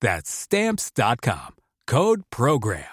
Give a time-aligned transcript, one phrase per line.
[0.00, 1.56] That's stamps.com.
[1.86, 2.84] Code program.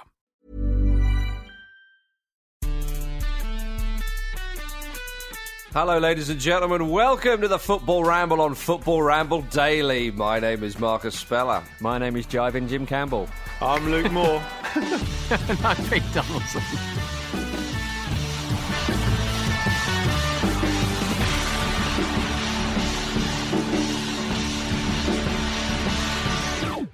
[5.71, 6.89] Hello, ladies and gentlemen.
[6.89, 10.09] Welcome to the Football Ramble on Football Ramble Daily.
[10.09, 11.61] My name is Marcus Speller.
[11.81, 13.29] My name is Jivin Jim Campbell.
[13.61, 14.41] I'm Luke Moore.
[14.75, 16.63] and I'm Pete Donaldson.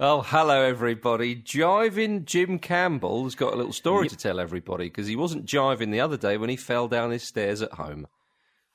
[0.06, 1.34] Oh, hello, everybody.
[1.34, 5.92] Jiving Jim Campbell has got a little story to tell everybody because he wasn't jiving
[5.92, 8.06] the other day when he fell down his stairs at home.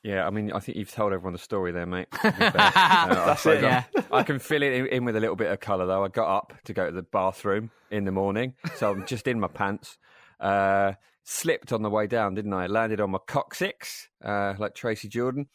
[0.01, 2.07] Yeah, I mean, I think you've told everyone the story there, mate.
[2.23, 3.61] uh, That's it.
[3.61, 3.83] Yeah.
[4.11, 6.03] I can fill it in, in with a little bit of colour, though.
[6.03, 9.39] I got up to go to the bathroom in the morning, so I'm just in
[9.39, 9.99] my pants.
[10.39, 10.93] Uh,
[11.25, 12.65] slipped on the way down, didn't I?
[12.65, 15.45] Landed on my coccyx, uh, like Tracy Jordan.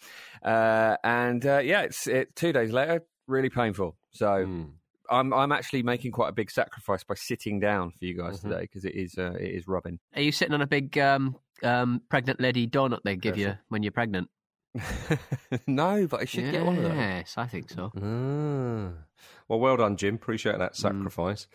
[0.40, 3.96] Uh, and uh, yeah, it's it, two days later, really painful.
[4.12, 4.26] So.
[4.26, 4.70] Mm.
[5.10, 8.50] I'm I'm actually making quite a big sacrifice by sitting down for you guys mm-hmm.
[8.50, 9.98] today because it is uh, it is rubbing.
[10.14, 13.46] Are you sitting on a big um, um, pregnant lady donut they give yes.
[13.46, 14.28] you when you're pregnant?
[15.66, 16.96] no, but I should yes, get one of those.
[16.96, 17.92] Yes, I think so.
[17.96, 19.04] Ah.
[19.48, 20.16] Well, well done, Jim.
[20.16, 21.46] Appreciate that sacrifice.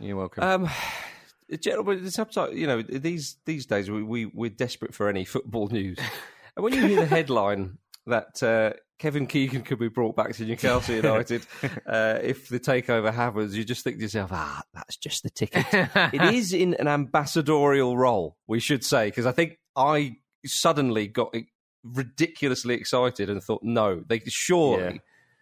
[0.00, 0.06] Mm.
[0.06, 0.44] You're welcome.
[0.44, 0.70] Um,
[1.60, 5.98] gentlemen, sometimes you know these these days we, we we're desperate for any football news,
[6.56, 10.44] and when you hear the headline that uh, Kevin Keegan could be brought back to
[10.44, 11.46] Newcastle United
[11.86, 13.56] uh, if the takeover happens.
[13.56, 15.66] You just think to yourself, ah, that's just the ticket.
[15.72, 21.34] it is in an ambassadorial role, we should say, because I think I suddenly got
[21.82, 24.98] ridiculously excited and thought, no, they surely, yeah.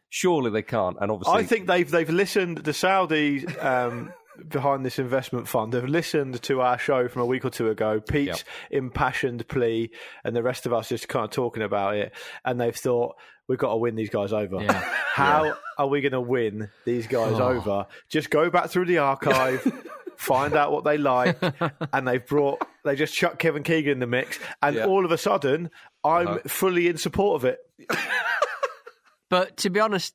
[0.08, 0.96] surely they can't.
[1.00, 2.58] And obviously, I think they've they've listened.
[2.58, 4.12] The Saudi um,
[4.48, 8.00] behind this investment fund have listened to our show from a week or two ago,
[8.00, 8.82] Pete's yep.
[8.82, 9.90] impassioned plea,
[10.24, 12.12] and the rest of us just kind of talking about it,
[12.44, 13.16] and they've thought
[13.48, 14.62] we've got to win these guys over.
[14.62, 14.72] Yeah.
[15.12, 15.54] How yeah.
[15.78, 17.48] are we going to win these guys oh.
[17.48, 17.86] over?
[18.08, 19.70] Just go back through the archive.
[20.16, 21.38] find out what they like,
[21.92, 24.86] and they've brought they just chuck Kevin Keegan in the mix, and yeah.
[24.86, 25.70] all of a sudden,
[26.04, 26.38] I'm uh-huh.
[26.46, 27.58] fully in support of it.
[29.28, 30.14] but to be honest,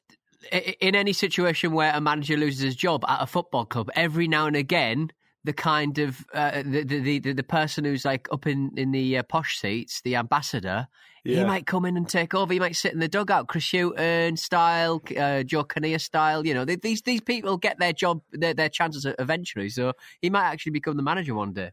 [0.51, 4.47] in any situation where a manager loses his job at a football club, every now
[4.47, 5.11] and again,
[5.43, 9.17] the kind of uh, the, the, the the person who's like up in in the
[9.17, 10.87] uh, posh seats, the ambassador,
[11.23, 11.37] yeah.
[11.37, 12.51] he might come in and take over.
[12.51, 16.45] He might sit in the dugout, Chris Hughton style, uh, Joe Kinnear style.
[16.45, 19.69] You know, they, these these people get their job, their, their chances eventually.
[19.69, 21.71] So he might actually become the manager one day.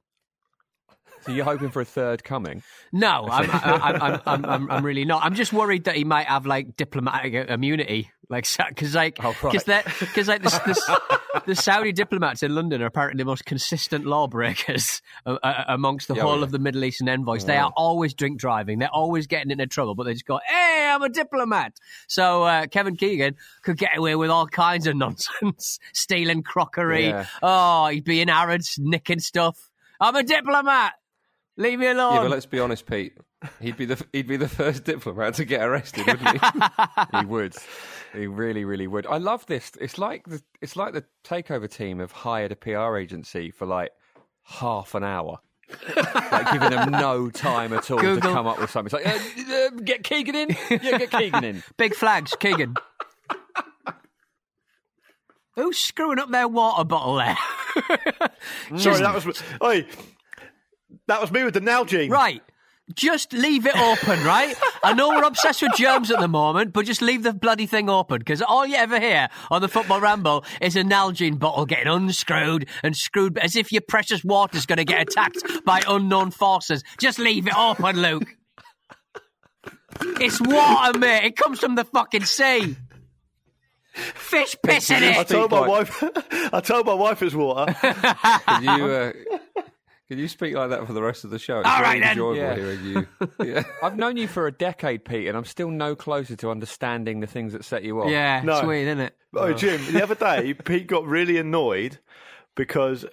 [1.25, 2.63] So you're hoping for a third coming?
[2.93, 5.25] No, I'm, I'm, I'm, I'm, I'm, really not.
[5.25, 9.73] I'm just worried that he might have like diplomatic immunity, like because like because oh,
[9.73, 9.85] right.
[10.01, 15.01] because like the, the, the, Saudi diplomats in London are apparently the most consistent lawbreakers
[15.25, 16.45] amongst the yeah, whole yeah.
[16.45, 17.43] of the Middle Eastern envoys.
[17.43, 17.47] Yeah.
[17.47, 18.79] They are always drink driving.
[18.79, 22.67] They're always getting into trouble, but they just go, "Hey, I'm a diplomat." So uh,
[22.67, 27.27] Kevin Keegan could get away with all kinds of nonsense, stealing crockery.
[27.43, 30.95] Oh, he'd be in Arabs, nicking stuff I'm a diplomat.
[31.57, 32.15] Leave me alone.
[32.15, 33.17] Yeah, but let's be honest, Pete.
[33.61, 37.19] He'd be the he'd be the first diplomat to get arrested, wouldn't he?
[37.19, 37.55] he would.
[38.13, 39.07] He really, really would.
[39.07, 39.73] I love this.
[39.81, 43.93] It's like the it's like the takeover team have hired a PR agency for like
[44.43, 45.39] half an hour.
[46.31, 48.21] like giving them no time at all Google.
[48.21, 48.99] to come up with something.
[48.99, 50.57] It's like, uh, uh, get Keegan in.
[50.71, 51.63] Yeah, get Keegan in.
[51.79, 52.75] Big flags, Keegan.
[55.53, 57.39] Who's screwing up their water bottle there?
[58.77, 59.43] Sorry, that was.
[59.63, 59.87] Oi,
[61.09, 62.11] that was me with the Nalgene.
[62.11, 62.43] right.
[62.95, 64.55] Just leave it open, right?
[64.83, 67.89] I know we're obsessed with germs at the moment, but just leave the bloody thing
[67.89, 71.87] open because all you ever hear on the football ramble is a Nalgene bottle getting
[71.91, 76.85] unscrewed and screwed as if your precious water's going to get attacked by unknown forces.
[77.01, 78.37] Just leave it open, Luke.
[80.21, 81.25] It's water, mate.
[81.25, 82.77] It comes from the fucking sea.
[83.95, 85.29] Fish piss in I it.
[85.29, 86.03] told my wife.
[86.53, 87.73] I told my wife it's water.
[87.73, 89.13] Can you uh,
[90.09, 91.61] can you speak like that for the rest of the show?
[91.61, 92.11] It's All very right, then.
[92.11, 92.55] enjoyable Yeah.
[92.57, 93.07] hearing you.
[93.45, 93.63] Yeah.
[93.83, 97.27] I've known you for a decade, Pete, and I'm still no closer to understanding the
[97.27, 98.11] things that set you off.
[98.11, 98.63] Yeah, No.
[98.63, 99.17] sweet, isn't it?
[99.35, 101.99] Oh, Jim, the other day, Pete got really annoyed
[102.57, 103.05] because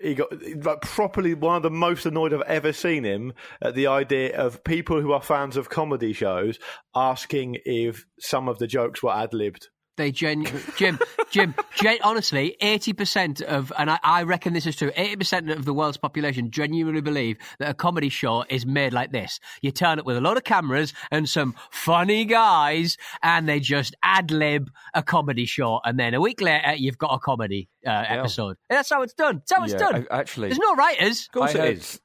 [0.00, 0.28] he got
[0.64, 4.64] like properly one of the most annoyed I've ever seen him at the idea of
[4.64, 6.58] people who are fans of comedy shows
[6.94, 9.68] asking if some of the jokes were ad libbed.
[9.96, 10.46] They gen-
[10.76, 10.98] Jim,
[11.30, 14.90] Jim, gen- honestly, eighty percent of, and I, I reckon this is true.
[14.94, 19.10] Eighty percent of the world's population genuinely believe that a comedy show is made like
[19.12, 19.40] this.
[19.62, 23.94] You turn up with a lot of cameras and some funny guys, and they just
[24.02, 27.90] ad lib a comedy show, and then a week later you've got a comedy uh,
[28.06, 28.56] episode.
[28.68, 29.36] That's how it's done.
[29.36, 30.06] That's how it's Yeah, done.
[30.10, 31.22] I- actually- there's no writers.
[31.26, 32.00] Of course I it heard is.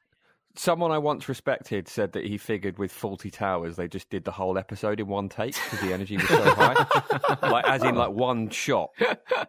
[0.56, 4.32] Someone I once respected said that he figured with Fawlty Towers they just did the
[4.32, 8.12] whole episode in one take because the energy was so high, like as in like
[8.12, 8.92] one shot.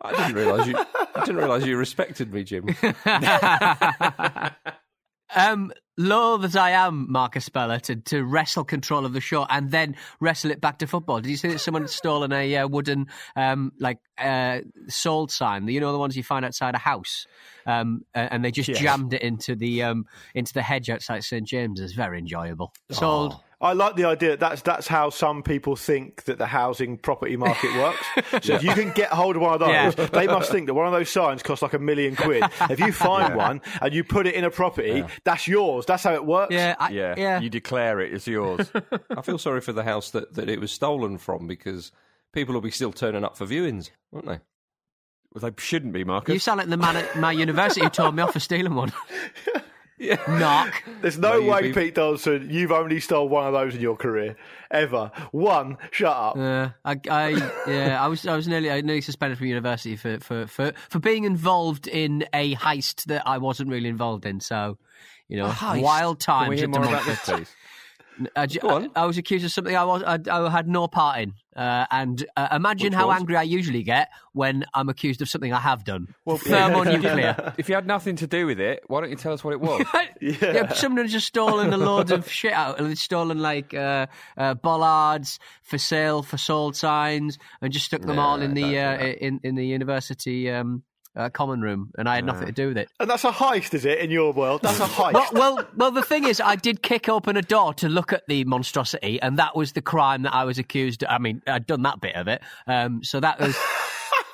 [0.01, 0.77] I didn't realise you.
[0.77, 2.69] I didn't realise you respected me, Jim.
[5.35, 9.71] Um, loath as I am, Marcus Speller, to, to wrestle control of the show and
[9.71, 11.21] then wrestle it back to football.
[11.21, 13.07] Did you see that someone had stolen a uh, wooden,
[13.37, 15.69] um, like, uh, sold sign?
[15.69, 17.27] You know, the ones you find outside a house?
[17.67, 21.47] Um, and they just jammed it into the, um, into the hedge outside St.
[21.47, 21.93] James's.
[21.93, 22.73] Very enjoyable.
[22.91, 23.37] Sold.
[23.63, 27.37] I like the idea that that's that's how some people think that the housing property
[27.37, 28.45] market works.
[28.47, 29.91] So if you can get hold of one of those, Yeah.
[30.13, 32.43] they must think that one of those signs costs like a million quid.
[32.69, 35.87] If you find one and you put it in a property, that's yours.
[35.87, 36.53] That's how it works.
[36.53, 37.41] Yeah, I, Yeah, yeah.
[37.41, 38.71] you declare it as yours.
[39.17, 41.93] I feel sorry for the house that, that it was stolen from because
[42.33, 44.41] people will be still turning up for viewings, won't they?
[45.35, 46.33] well, they shouldn't be, Marcus.
[46.33, 48.93] You sound like the man at my university who told me off for stealing one.
[50.03, 50.17] Yeah.
[50.39, 50.83] Knock.
[51.01, 53.81] There's no, No, you'd way, be- Pete Donaldson, you've only stole one of those in
[53.81, 54.37] your career
[54.71, 55.13] ever.
[55.31, 55.79] One.
[55.93, 56.37] Shut up.
[56.37, 57.29] Uh, I, I,
[57.69, 60.99] yeah, I was, I was nearly, I nearly suspended from university for, for, for, for
[60.99, 64.41] being involved in a heist that I wasn't really involved in.
[64.41, 64.77] So,
[65.29, 67.27] you know, wild Can we hear at more about Democrats.
[67.27, 67.49] this, please?
[68.37, 68.91] I, ju- Go on.
[68.95, 71.87] I, I was accused of something I was I, I had no part in, uh,
[71.91, 73.19] and uh, imagine Which how was?
[73.21, 76.15] angry I usually get when I'm accused of something I have done.
[76.25, 77.55] Well, thermonuclear.
[77.59, 79.61] If you had nothing to do with it, why don't you tell us what it
[79.61, 79.85] was?
[80.21, 80.73] yeah.
[80.73, 82.79] someone had just stolen a load of shit out.
[82.79, 84.07] and They'd stolen like uh,
[84.37, 88.99] uh, bollards for sale for sold signs, and just stuck them all in the uh,
[88.99, 90.83] in in the university um,
[91.17, 92.89] uh, common room, and I had nothing to do with it.
[93.01, 94.63] And that's a heist, is it, in your world?
[94.63, 95.13] That's a heist.
[95.13, 98.23] Well, well, well, the thing is, I did kick open a door to look at
[98.29, 101.03] the monstrosity, and that was the crime that I was accused.
[101.05, 101.11] Of.
[101.11, 103.57] I mean, I'd done that bit of it, um, so that was.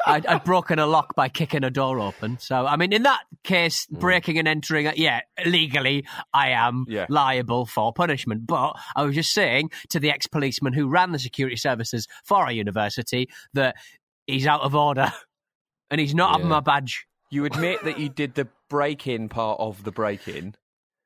[0.07, 2.39] I'd, I'd broken a lock by kicking a door open.
[2.39, 7.05] So, I mean, in that case, breaking and entering, uh, yeah, legally, I am Yeah.
[7.11, 8.47] liable for punishment.
[8.47, 12.39] But I was just saying to the ex policeman who ran the security services for
[12.39, 13.77] our university that
[14.27, 15.13] he's out of order
[15.91, 17.07] and he's not having my badge.
[17.31, 20.55] You admit that you did the break-in part of the break-in,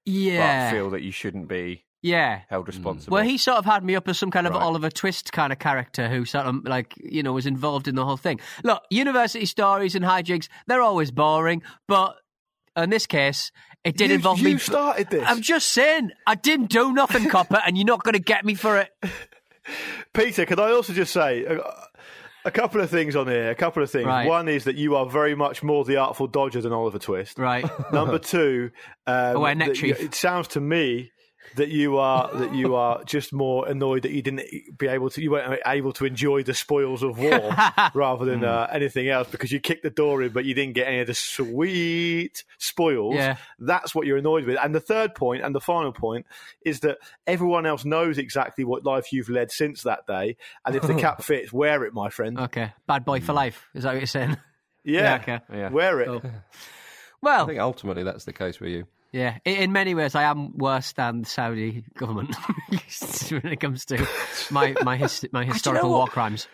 [0.04, 0.70] Yeah.
[0.70, 2.42] but feel that you shouldn't be yeah.
[2.48, 2.70] held hmm.
[2.70, 3.14] responsible.
[3.14, 4.62] Well, he sort of had me up as some kind of Right.
[4.62, 8.04] Oliver Twist kind of character who sort of like you know was involved in the
[8.04, 8.40] whole thing.
[8.62, 12.16] Look, university stories and hijinks they're always boring, but
[12.76, 13.52] in this case,
[13.84, 14.58] it did you, involve you me.
[14.58, 15.24] started this.
[15.26, 18.54] I'm just saying, I didn't do nothing, copper, and you're not going to get me
[18.54, 18.90] for it.
[20.14, 21.60] Peter, can I also just say a,
[22.44, 23.50] a couple of things on here?
[23.50, 24.06] A couple of things.
[24.06, 24.26] Right.
[24.26, 27.38] One is that you are very much more the Artful Dodger than Oliver Twist.
[27.38, 27.64] Right?
[27.92, 28.70] Number two,
[29.06, 31.11] um, Oh, neck you- it sounds to me
[31.56, 34.42] that you are that you are just more annoyed that you didn't
[34.78, 37.54] be able to you weren't able to enjoy the spoils of war
[37.94, 40.86] rather than uh, anything else because you kicked the door in but you didn't get
[40.88, 43.14] any of the sweet spoils.
[43.14, 43.36] Yeah.
[43.58, 44.56] That's what you're annoyed with.
[44.62, 46.26] And the third point and the final point
[46.64, 50.36] is that everyone else knows exactly what life you've led since that day.
[50.64, 52.38] And if the cap fits, wear it, my friend.
[52.38, 53.68] Okay, bad boy for life.
[53.74, 54.36] Is that what you're saying?
[54.84, 55.40] Yeah, Yeah, okay.
[55.52, 55.68] Yeah.
[55.70, 56.06] wear it.
[56.06, 56.22] Cool.
[57.24, 58.84] Well, I think ultimately that's the case with you.
[59.12, 62.34] Yeah, in many ways, I am worse than the Saudi government
[63.28, 64.06] when it comes to
[64.50, 66.48] my my, his, my historical war crimes.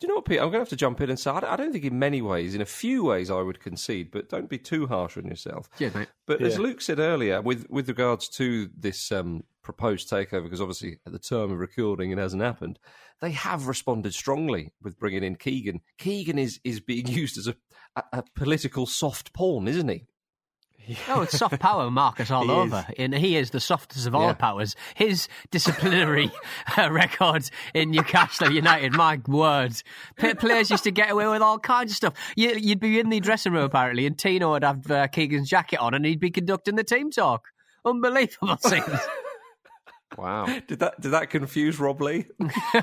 [0.00, 0.38] Do you know what, Pete?
[0.38, 2.54] I'm going to have to jump in and say I don't think in many ways,
[2.54, 5.68] in a few ways, I would concede, but don't be too harsh on yourself.
[5.78, 6.08] Yeah, mate.
[6.26, 6.46] But yeah.
[6.48, 11.12] as Luke said earlier, with with regards to this um, proposed takeover, because obviously at
[11.12, 12.78] the time of recording it hasn't happened,
[13.20, 15.80] they have responded strongly with bringing in Keegan.
[15.98, 17.54] Keegan is is being used as a,
[17.94, 20.06] a, a political soft pawn, isn't he?
[21.08, 22.86] Oh, it's soft power, Marcus, all He over.
[22.98, 24.32] And he is the softest of all Yeah.
[24.34, 24.76] powers.
[24.94, 26.30] His disciplinary
[26.78, 29.72] uh, record in Newcastle United, my word.
[30.16, 32.14] P- players used to get away with all kinds of stuff.
[32.36, 35.78] You, you'd be in the dressing room, apparently, and Tino would have uh, Keegan's jacket
[35.78, 37.46] on and he'd be conducting the team talk.
[37.84, 38.84] Unbelievable scenes.
[40.16, 40.46] Wow.
[40.66, 42.26] Did that did that confuse Rob Lee?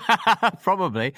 [0.61, 1.13] probably.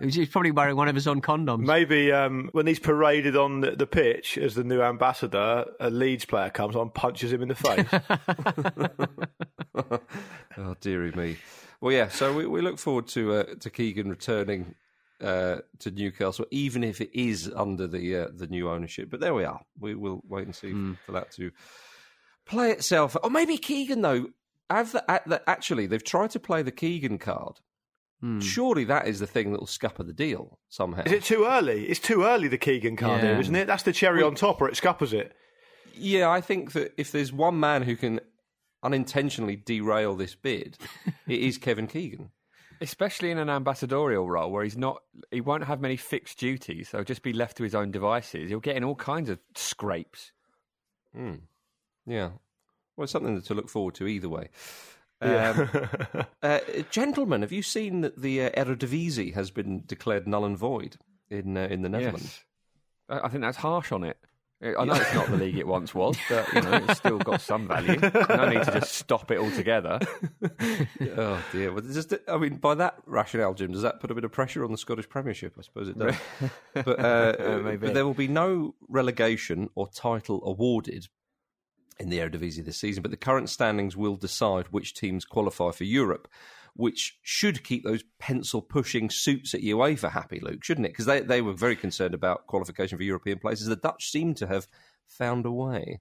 [0.00, 1.60] He's probably wearing one of his own condoms.
[1.60, 6.26] Maybe um, when he's paraded on the, the pitch as the new ambassador, a Leeds
[6.26, 7.86] player comes on and punches him in the face.
[10.58, 11.36] oh dearie me.
[11.80, 12.08] Well, yeah.
[12.08, 14.74] So we, we look forward to uh, to Keegan returning
[15.22, 19.10] uh, to Newcastle, even if it is under the uh, the new ownership.
[19.10, 19.60] But there we are.
[19.78, 20.72] We will wait and see
[21.06, 21.50] for that to
[22.46, 23.16] play itself.
[23.22, 24.26] Or maybe Keegan though.
[24.70, 27.60] Have the, actually, they've tried to play the Keegan card.
[28.20, 28.40] Hmm.
[28.40, 31.02] Surely that is the thing that will scupper the deal somehow.
[31.04, 31.86] Is it too early?
[31.86, 33.32] It's too early, the Keegan card Yeah.
[33.32, 33.66] here, isn't it?
[33.66, 35.36] That's the cherry on top, or it scuppers it.
[35.94, 38.20] Yeah, I think that if there's one man who can
[38.82, 40.78] unintentionally derail this bid,
[41.28, 42.30] it is Kevin Keegan.
[42.80, 46.88] Especially in an ambassadorial role where he's not, he won't have many fixed duties.
[46.88, 48.48] So he'll just be left to his own devices.
[48.50, 50.32] He'll get in all kinds of scrapes.
[51.14, 51.34] Hmm.
[52.06, 52.30] Yeah.
[52.96, 54.50] Well, it's something to look forward to either way.
[55.20, 55.70] Um,
[56.42, 56.60] uh,
[56.90, 60.96] gentlemen, have you seen that the uh, Eredivisie has been declared null and void
[61.30, 62.44] in uh, in the Netherlands?
[63.08, 63.20] Yes.
[63.22, 64.18] I think that's harsh on it.
[64.62, 67.42] I know it's not the league it once was, but you know it's still got
[67.42, 67.98] some value.
[68.00, 70.00] No need to just stop it altogether.
[71.16, 71.72] Oh dear!
[71.72, 74.64] Well, just, I mean, by that rationale, Jim, does that put a bit of pressure
[74.64, 75.54] on the Scottish Premiership?
[75.58, 76.14] I suppose it does.
[76.72, 77.86] but, uh, maybe.
[77.86, 81.08] but there will be no relegation or title awarded
[81.98, 83.02] in the Eredivisie this season.
[83.02, 86.28] But the current standings will decide which teams qualify for Europe,
[86.74, 90.92] which should keep those pencil pushing suits at UEFA happy, Luke, shouldn't it?
[90.92, 93.66] Because they they were very concerned about qualification for European places.
[93.66, 94.66] The Dutch seem to have
[95.06, 96.00] found a way.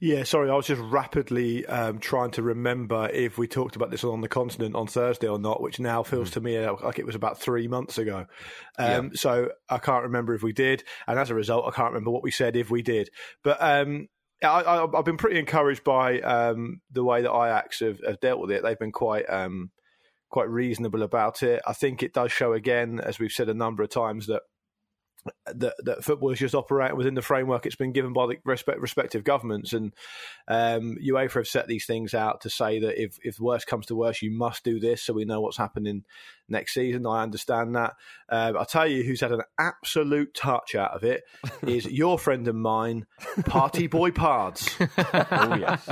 [0.00, 4.04] Yeah, sorry, I was just rapidly um, trying to remember if we talked about this
[4.04, 7.14] on the continent on Thursday or not, which now feels to me like it was
[7.14, 8.26] about three months ago.
[8.78, 12.10] Um, So I can't remember if we did, and as a result, I can't remember
[12.10, 13.10] what we said if we did.
[13.42, 14.08] But um,
[14.42, 18.50] I, I've been pretty encouraged by um, the way that Ajax have, have dealt with
[18.50, 18.62] it.
[18.62, 19.70] They've been quite um,
[20.30, 21.60] quite reasonable about it.
[21.66, 24.42] I think it does show again, as we've said a number of times, that
[25.46, 28.80] that, that football is just operating within the framework it's been given by the respect,
[28.80, 29.72] respective governments.
[29.72, 29.94] And
[30.46, 33.96] um, UEFA have set these things out to say that if, if worse comes to
[33.96, 36.04] worse, you must do this so we know what's happening
[36.48, 37.06] next season.
[37.06, 37.94] I understand that.
[38.28, 41.22] Um, I'll tell you who's had an absolute touch out of it
[41.66, 43.06] is your friend and mine,
[43.44, 44.76] Party Boy Pards.
[45.30, 45.88] Oh yes,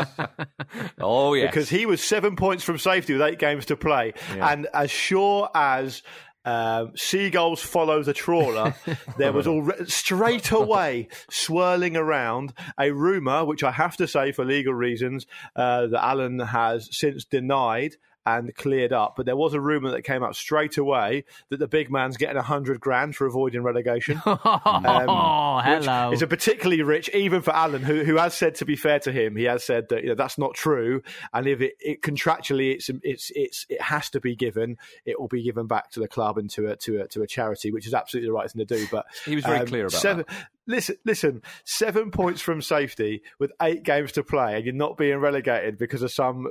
[0.99, 4.15] Oh yes, because he was seven points from safety with eight games to play.
[4.31, 6.03] And as sure as
[6.47, 8.75] um, seagulls follow the trawler,
[9.19, 14.45] there was already straight away swirling around a rumour, which I have to say for
[14.45, 15.27] legal reasons,
[15.57, 17.97] uh, that Alan has since denied.
[18.27, 21.69] And cleared up, but there was a rumor that came out straight away that the
[21.69, 24.21] big man's getting a hundred grand for avoiding relegation.
[24.27, 26.11] oh, hello.
[26.11, 29.13] It's a particularly rich, even for Alan, who who has said, to be fair to
[29.13, 31.03] him, he has said that you know that's not true,
[31.33, 35.29] and if it, it contractually it's it's it's it has to be given, it will
[35.29, 37.87] be given back to the club and to a to a to a charity, which
[37.87, 38.87] is absolutely the right thing to do.
[38.91, 40.25] But He was very um, clear about seven,
[40.69, 45.19] Listen, listen, seven points from safety with eight games to play, and you're not being
[45.19, 46.49] relegated because of some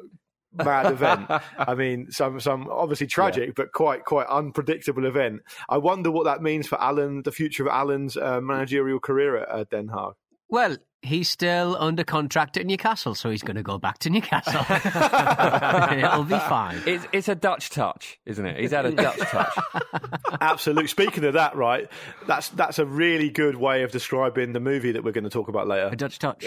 [0.56, 1.30] mad event.
[1.58, 5.42] I mean, some some obviously tragic, but quite quite unpredictable event.
[5.70, 9.50] I wonder what that means for Alan, the future of Alan's uh, managerial career at
[9.50, 10.14] uh, Den Haag.
[10.48, 14.62] Well, he's still under contract at Newcastle, so he's going to go back to Newcastle.
[15.98, 16.82] It'll be fine.
[16.86, 18.60] it's it's a Dutch touch, isn't it?
[18.60, 19.58] He's had a Dutch touch.
[20.42, 20.88] Absolutely.
[20.88, 21.90] Speaking of that, right?
[22.28, 25.48] That's that's a really good way of describing the movie that we're going to talk
[25.48, 25.90] about later.
[25.92, 26.46] A Dutch touch.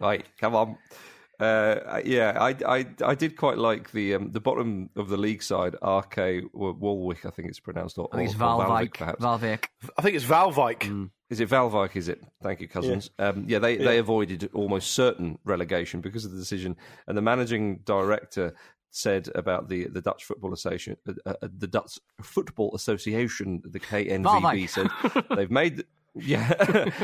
[0.00, 0.78] Right, come on.
[1.40, 5.42] Uh, yeah, I, I I did quite like the um, the bottom of the league
[5.42, 7.96] side, RK Walwick, I think it's pronounced.
[7.98, 8.94] Or, I think it's or- or Valvik.
[8.94, 9.22] perhaps.
[9.24, 9.64] Valvik.
[9.96, 11.10] I think it's Valvik.
[11.30, 11.94] Is it Valvik?
[11.94, 12.20] Is it?
[12.42, 13.10] Thank you, cousins.
[13.18, 16.76] Yeah, um, yeah they they avoided almost certain relegation because of the decision,
[17.06, 18.54] and the managing director
[18.90, 24.24] said about the the Dutch Football Association, uh, uh, the Dutch Football Association, the KNVB
[24.24, 24.68] Valvik.
[24.70, 25.84] said they've made.
[26.20, 26.52] Yeah,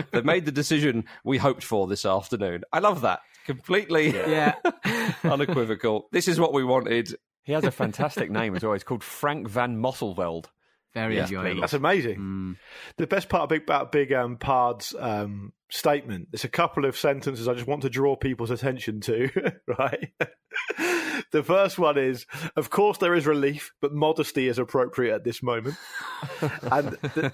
[0.13, 2.65] they've made the decision we hoped for this afternoon.
[2.73, 3.21] I love that.
[3.45, 4.55] Completely Yeah.
[5.25, 6.09] unequivocal.
[6.13, 7.15] This is what we wanted.
[7.45, 8.73] He has a fantastic name as well.
[8.73, 10.47] He's called Frank van Mosselveld.
[10.95, 11.61] Very Yes, enjoyable.
[11.61, 12.19] That's amazing.
[12.19, 12.57] Mm.
[12.99, 17.49] The best part big, about Big um, Pard's um, statement, there's a couple of sentences
[17.49, 19.31] I just want to draw people's attention to,
[19.79, 20.13] right?
[21.33, 25.43] the first one is, of course, there is relief, but modesty is appropriate at this
[25.43, 25.77] moment.
[26.41, 27.33] and the,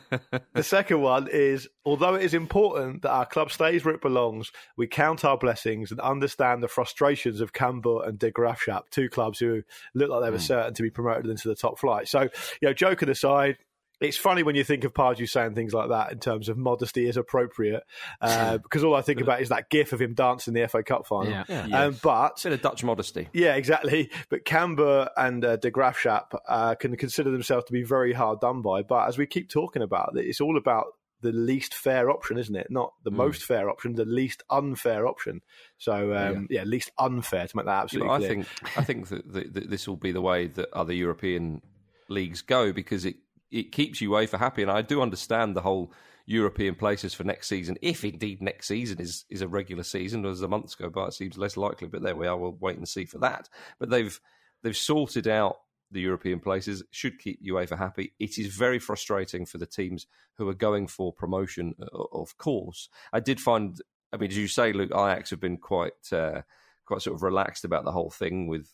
[0.55, 4.53] the second one is, although it is important that our club stays where it belongs,
[4.77, 9.39] we count our blessings and understand the frustrations of Cambuur and De Graafschap, two clubs
[9.39, 9.63] who
[9.95, 10.43] look like they were hmm.
[10.43, 12.09] certain to be promoted into the top flight.
[12.09, 13.59] So, you know, joking aside,
[14.01, 17.07] it's funny when you think of Pardew saying things like that in terms of modesty
[17.07, 17.83] is appropriate,
[18.21, 21.07] uh, because all I think about is that gif of him dancing the FA Cup
[21.07, 21.45] final.
[21.49, 21.67] Yeah.
[21.73, 23.29] Um, but Bit a Dutch modesty.
[23.33, 24.11] yeah, exactly.
[24.29, 28.63] But Cambuur and uh, De Graafschap uh, can consider themselves to be very hard done
[28.63, 28.83] by.
[28.83, 30.87] But as we keep talking about it's all about
[31.23, 32.69] the least fair option, isn't it?
[32.71, 35.43] Not the most fair option, the least unfair option.
[35.79, 36.65] So um, yeah.
[36.65, 38.29] least unfair to make that You absolutely know, I clear.
[38.29, 38.47] think
[38.79, 41.63] I think that, that, that this will be the way that other European
[42.09, 43.17] leagues go because it
[43.51, 45.93] it keeps UEFA happy, and I do understand the whole
[46.27, 50.25] European places for next season, if indeed next season is is a regular season.
[50.25, 52.37] As the months go by, it seems less likely, but there we are.
[52.37, 53.49] We'll wait and see for that.
[53.79, 54.21] But they've
[54.63, 55.57] they've sorted out
[55.91, 56.85] the European places.
[56.91, 58.13] Should keep UEFA happy.
[58.19, 61.75] It is very frustrating for the teams who are going for promotion.
[61.83, 63.81] uh, Of course, I did find.
[64.13, 66.43] I mean, as you say, Luke, Ajax have been quite uh,
[66.85, 68.69] quite sort of relaxed about the whole thing with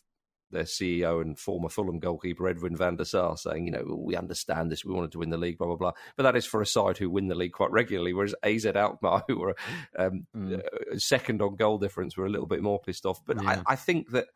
[0.51, 4.71] their CEO and former Fulham goalkeeper Edwin van der Sar saying, you know, we understand
[4.71, 5.93] this, we wanted to win the league, blah blah blah.
[6.17, 9.25] But that is for a side who win the league quite regularly, whereas AZ Alkmaar,
[9.29, 9.57] who were
[9.99, 10.59] um, uh,
[10.99, 13.21] second on goal difference, were a little bit more pissed off.
[13.25, 13.63] But Yeah.
[13.67, 14.27] I, I think that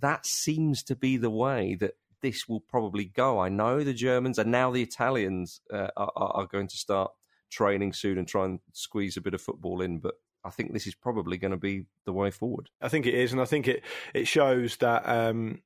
[0.00, 3.38] that seems to be the way that this will probably go.
[3.38, 7.12] I know the Germans and now the Italians uh, are, are going to start
[7.50, 10.14] training soon and try and squeeze a bit of football in, but.
[10.44, 12.68] I think this is probably going to be the way forward.
[12.80, 13.82] I think it is, and I think it
[14.12, 15.62] it shows that um,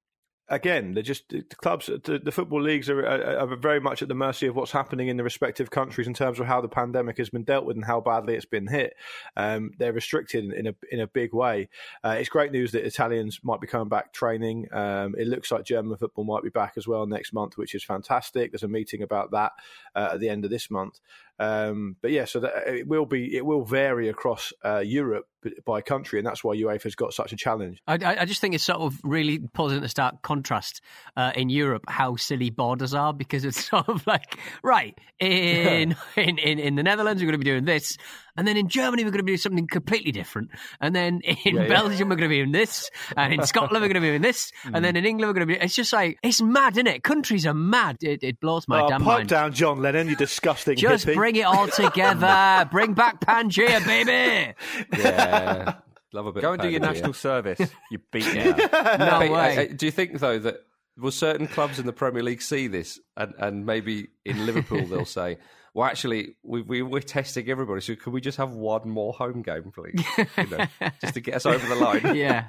[0.48, 4.08] again they're just the clubs, the, the football leagues are, are, are very much at
[4.08, 7.18] the mercy of what's happening in the respective countries in terms of how the pandemic
[7.18, 8.94] has been dealt with and how badly it's been hit.
[9.36, 11.68] Um, they're restricted in, a in a big way.
[12.02, 14.68] Uh, it's great news that Italians might be coming back training.
[14.72, 17.84] Um, it looks like German football might be back as well next month, which is
[17.84, 18.52] fantastic.
[18.52, 19.52] There's a meeting about that
[19.94, 21.00] uh, at the end of this month.
[21.38, 25.26] Um, but yeah, so that it will be it will vary across uh, Europe
[25.64, 27.80] by country, and that's why UEFA's got such a challenge.
[27.86, 30.80] I, I just think it's sort of really positive to start contrast
[31.16, 36.38] uh, in Europe how silly borders are because it's sort of like right in in,
[36.38, 37.96] in in the Netherlands we're going to be doing this,
[38.36, 41.56] and then in Germany we're going to be doing something completely different, and then in
[41.68, 44.22] Belgium we're going to be doing this, and in Scotland we're going to be doing
[44.22, 45.64] this, and then in England we're going to be.
[45.64, 47.04] It's just like it's mad, isn't it?
[47.04, 47.98] Countries are mad.
[48.00, 49.28] It, it blows my oh, damn pipe mind.
[49.28, 51.14] down, John Lennon, you disgusting Just hippie.
[51.32, 52.68] Bring it all together.
[52.70, 54.54] bring back Pangea, baby.
[54.96, 55.74] Yeah,
[56.12, 56.42] love a bit.
[56.42, 57.60] Go of and do your national service.
[57.90, 58.44] You beat me.
[58.44, 59.58] No Hey, way.
[59.58, 60.56] uh, uh, do you think though that
[60.96, 65.04] will certain clubs in the Premier League see this, and, and maybe in Liverpool they'll
[65.04, 65.38] say,
[65.74, 69.42] "Well, actually, we, we we're testing everybody, so could we just have one more home
[69.42, 70.02] game, please,
[70.38, 70.66] you know,
[71.00, 72.48] just to get us over the line?" yeah.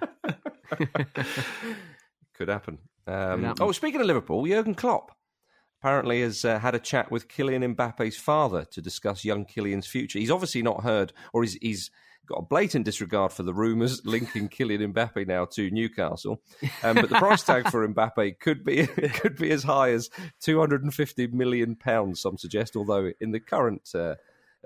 [2.35, 2.77] Could happen.
[3.05, 3.55] Um, happen.
[3.63, 5.11] Oh, speaking of Liverpool, Jurgen Klopp
[5.79, 10.19] apparently has uh, had a chat with Kylian Mbappe's father to discuss young Kylian's future.
[10.19, 11.91] He's obviously not heard, or he's, he's
[12.25, 16.41] got a blatant disregard for the rumours linking Kylian Mbappe now to Newcastle.
[16.83, 20.09] Um, but the price tag for Mbappe could be could be as high as
[20.41, 22.21] two hundred and fifty million pounds.
[22.21, 24.15] Some suggest, although in the current uh,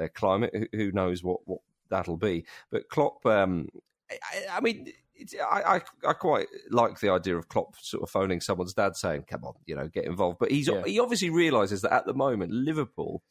[0.02, 2.45] uh, climate, who, who knows what, what that'll be.
[2.71, 3.69] But Klopp, um,
[4.12, 4.91] I, I mean.
[5.15, 8.95] It's, I, I I quite like the idea of Klopp sort of phoning someone's dad
[8.95, 10.84] saying, "Come on, you know, get involved." But he's Yeah.
[10.86, 13.23] he obviously realizes that at the moment Liverpool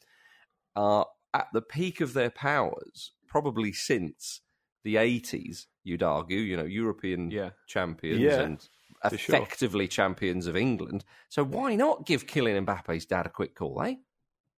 [0.76, 4.40] are at the peak of their powers, probably since
[4.84, 5.66] the eighties.
[5.84, 7.50] You'd argue, you know, European Yeah.
[7.66, 8.68] champions Yeah, and
[9.08, 9.36] for sure.
[9.36, 11.04] effectively champions of England.
[11.28, 13.96] So why not give Kylian Mbappe's dad a quick call, eh?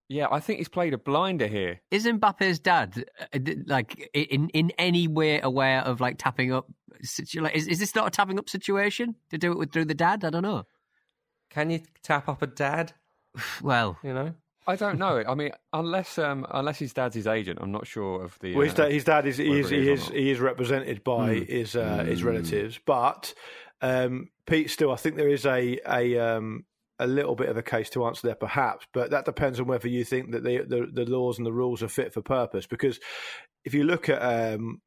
[0.09, 1.81] Yeah, I think he's played a blinder here.
[1.91, 6.67] Is Mbappe's dad uh, d- like in in any way aware of like tapping up?
[7.37, 9.95] Like, is is this not a tapping up situation to do it with through the
[9.95, 10.25] dad?
[10.25, 10.65] I don't know.
[11.51, 12.93] Can you tap up a dad?
[13.63, 14.35] Well, You know,
[14.67, 15.23] I don't know.
[15.27, 18.55] I mean, unless um, unless his dad's his agent, I'm not sure of the.
[18.55, 21.03] Well, his, uh, dad, his dad is he is he is, is he is represented
[21.03, 21.45] by Hmm.
[21.45, 23.33] his uh, his relatives, but
[23.81, 26.65] um, Pete still I think there is a a um,
[26.99, 29.89] a little bit of a case to answer there, perhaps, but that depends on whether
[29.89, 32.67] you think that the the, the laws and the rules are fit for purpose.
[32.67, 33.01] Because
[33.65, 34.81] if you look at um,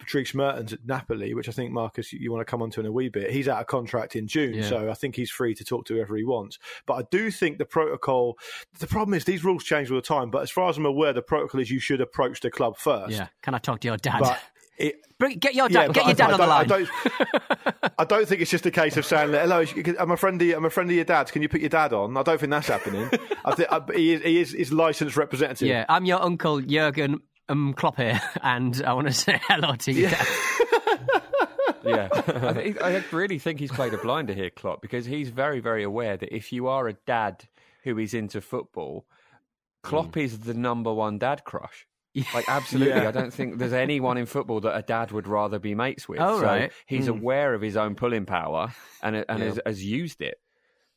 [0.00, 2.86] Dries Mertens at Napoli, which I think Marcus you want to come on to in
[2.86, 3.30] a wee bit.
[3.30, 4.68] He's out of contract in June, Yeah.
[4.68, 6.58] so I think he's free to talk to whoever he wants.
[6.86, 8.36] But I do think the protocol.
[8.78, 10.30] The problem is these rules change all the time.
[10.30, 13.12] But as far as I'm aware, the protocol is you should approach the club first.
[13.12, 13.28] Yeah.
[13.42, 14.20] Can I talk to your dad?
[14.20, 14.40] But
[14.78, 15.94] it, Bring, get your yeah, dad.
[15.94, 16.68] get your dad I, on the line.
[16.68, 19.64] don't, I don't, I don't think it's just a case of saying, "Hello,
[19.98, 20.40] I'm a friend.
[20.42, 21.30] Of, I'm a friend of your dad's.
[21.30, 23.08] Can you put your dad on?" I don't think that's happening.
[23.44, 25.68] I think I, he is, he is his licensed representative.
[25.68, 29.92] yeah, I'm your uncle Jurgen um, Klopp here, and I want to say hello to
[29.92, 30.08] you.
[30.10, 30.26] Dad.
[31.84, 35.60] Yeah, I, think, I really think he's played a blinder here, Klopp, because he's very,
[35.60, 37.44] very aware that if you are a dad
[37.84, 39.06] who is into football,
[39.84, 40.22] Klopp Mm.
[40.24, 41.86] is the number one dad crush.
[42.34, 43.08] Like absolutely, Yeah.
[43.08, 46.20] I don't think there's anyone in football that a dad would rather be mates with.
[46.20, 46.72] Oh, so right.
[46.86, 47.12] he's hmm.
[47.12, 49.44] aware of his own pulling power and and Yeah.
[49.46, 50.38] has, has used it.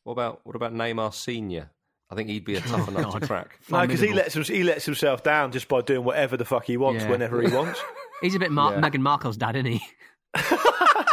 [0.03, 1.71] What about what about Neymar Senior?
[2.09, 3.59] I think he'd be a tough enough to crack.
[3.69, 6.65] No, because he lets him, he lets himself down just by doing whatever the fuck
[6.65, 7.11] he wants Yeah.
[7.11, 7.79] whenever he wants.
[8.21, 8.81] He's a bit Mar- Yeah.
[8.81, 9.81] Meghan Markle's dad, isn't he?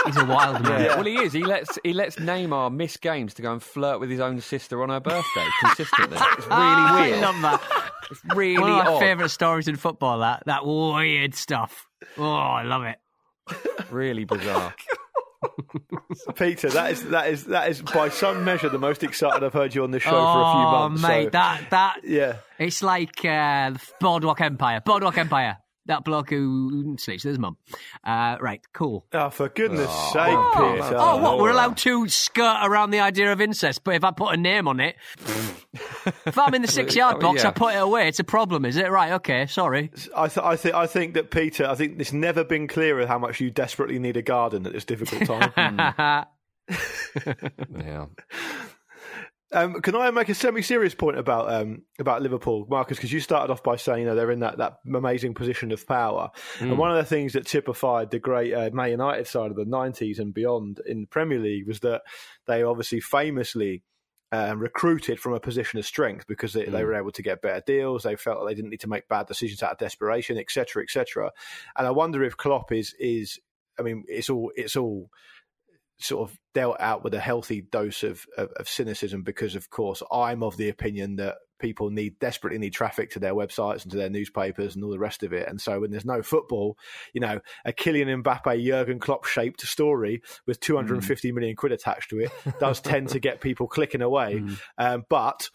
[0.07, 0.85] He's a wild man.
[0.85, 0.95] Yeah.
[0.95, 1.33] Well, he is.
[1.33, 4.83] He lets he lets Neymar miss games to go and flirt with his own sister
[4.83, 6.17] on her birthday consistently.
[6.21, 7.15] It's really weird.
[7.15, 7.93] I love that.
[8.11, 9.01] It's really One of my odd.
[9.01, 10.21] favourite stories in football.
[10.21, 11.87] That that weird stuff.
[12.19, 12.99] Oh, I love it.
[13.91, 14.75] Really bizarre.
[16.35, 19.75] Peter, that is that is that is by some measure the most excited I've heard
[19.75, 20.75] you on this show for a few months.
[20.75, 21.03] oh, months.
[21.03, 22.37] mate, so- that that yeah.
[22.59, 24.81] it's like uh, Boardwalk Empire.
[24.85, 25.59] Boardwalk Empire.
[25.87, 27.57] That bloke who sleeps with his mum.
[28.05, 29.07] Uh, right, cool.
[29.13, 30.97] Oh, for goodness Oh, sake, oh, Peter!
[30.99, 31.39] Oh, what?
[31.39, 34.67] We're allowed to skirt around the idea of incest, but if I put a name
[34.69, 34.97] on it,
[36.27, 37.49] if I'm in the six yard Oh, box, yeah.
[37.49, 38.09] I put it away.
[38.09, 38.91] It's a problem, is it?
[38.91, 39.91] Right, okay, sorry.
[40.17, 41.67] I, th- I think I think that Peter.
[41.67, 44.85] I think it's never been clearer how much you desperately need a garden at this
[44.85, 46.27] difficult time.
[47.79, 48.07] Yeah.
[49.53, 52.97] Um, can I make a semi-serious point about um, about Liverpool, Marcus?
[52.97, 55.87] Because you started off by saying you know, they're in that, that amazing position of
[55.87, 59.57] power, and one of the things that typified the great uh, Man United side of
[59.57, 62.03] the '90s and beyond in the Premier League was that
[62.47, 63.85] they obviously famously
[64.33, 67.63] um, recruited from a position of strength because they, they were able to get better
[67.65, 68.03] deals.
[68.03, 71.31] They felt like they didn't need to make bad decisions out of desperation, etc., etc.
[71.77, 73.39] And I wonder if Klopp is is,
[73.79, 75.11] I mean, it's all it's all
[75.99, 80.03] sort of dealt out with a healthy dose of, of, of cynicism because, of course,
[80.13, 83.97] I'm of the opinion that people need desperately need traffic to their websites and to
[83.97, 85.49] their newspapers and all the rest of it.
[85.49, 86.77] And so when there's no football,
[87.13, 92.21] you know, a Kylian Mbappe, Jurgen Klopp shaped story with 250 million quid attached to
[92.21, 92.31] it
[92.61, 94.43] does tend to get people clicking away.
[94.79, 95.49] Um, but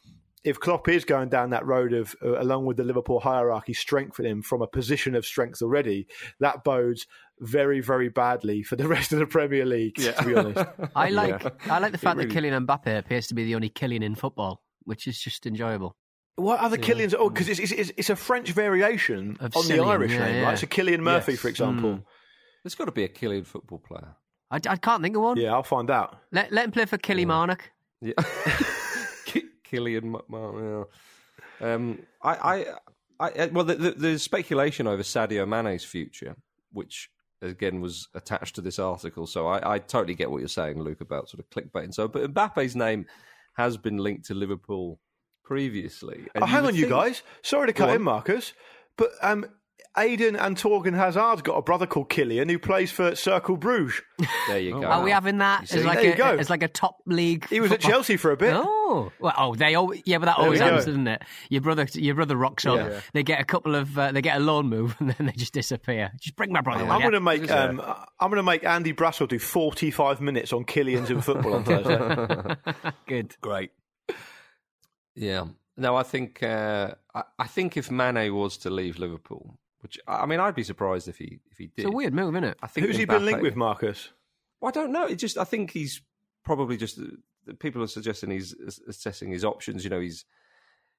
[0.44, 4.32] if Klopp is going down that road of, uh, along with the Liverpool hierarchy, strengthening
[4.32, 6.08] him from a position of strength already,
[6.40, 7.06] that bodes
[7.40, 10.00] very, very badly for the rest of the Premier League.
[10.00, 10.12] Yeah.
[10.14, 13.36] To be honest, I like I like the fact really- that Kylian Mbappe appears to
[13.36, 15.96] be the only Kylian in football, which is just enjoyable.
[16.38, 17.14] what other Killians?
[17.18, 20.36] Oh, because it's, it's, it's, it's a French variation Of on the Irish yeah, name,
[20.38, 20.44] yeah.
[20.44, 20.58] right?
[20.58, 21.42] So Cillian Murphy, Yes.
[21.42, 21.90] for example.
[21.92, 22.04] Mm.
[22.64, 24.16] There's got to be a Killian football player.
[24.50, 25.38] I, I can't think of one.
[25.38, 26.18] Yeah, I'll find out.
[26.32, 27.72] Let, let him play for Killymarnock.
[28.02, 28.14] Yeah.
[29.72, 30.88] Ki- Killian McMahon.
[31.62, 31.74] Yeah.
[31.74, 32.66] Um, I, I,
[33.20, 36.36] I, uh, well, the, the, there's speculation over Sadio Mane's future,
[36.72, 37.10] which
[37.42, 39.26] again was attached to this article.
[39.26, 42.08] So I, I totally get what you're saying, Luke, about sort of clickbait and so.
[42.08, 43.06] But Mbappe's name
[43.54, 45.00] has been linked to Liverpool
[45.44, 46.28] previously.
[46.36, 47.24] Oh, hang on, you guys.
[47.42, 48.54] Sorry to cut in, Marcus,
[48.98, 49.46] but um,
[50.02, 54.02] Eden and Thorgan Hazard's got a brother called Killian who plays for Cercle Bruges.
[54.48, 54.86] There you go.
[54.86, 55.80] Are we having that see?
[55.80, 56.36] as like There you a go.
[56.38, 57.48] as like a top league?
[57.50, 58.54] He was at Chelsea for a bit.
[58.56, 61.24] Oh, well, oh, they all yeah, but that There always we happens, doesn't it?
[61.50, 62.78] Your brother, your brother rocks up.
[62.78, 63.02] Yeah.
[63.14, 65.54] They get a couple of, uh, they get a loan move, and then they just
[65.54, 66.12] disappear.
[66.20, 66.86] Just bring my brother.
[66.86, 67.82] will I'm going to make um,
[68.20, 72.56] I'm going to make Andy Brassell do 45 minutes on Killians in football on Thursday.
[73.08, 73.36] Good.
[73.42, 73.72] Great.
[75.16, 75.46] Yeah.
[75.78, 80.26] No, I think uh, I, I think if Mane was to leave Liverpool, which I
[80.26, 81.86] mean, I'd be surprised if he if he did.
[81.86, 82.58] It's a weird move, isn't it?
[82.62, 84.10] I think Who's he been linked with, Marcus?
[84.60, 85.06] Well, I don't know.
[85.06, 86.02] It just I think he's
[86.44, 88.54] probably just uh, people are suggesting he's
[88.88, 89.84] assessing his options.
[89.84, 90.26] You know, he's.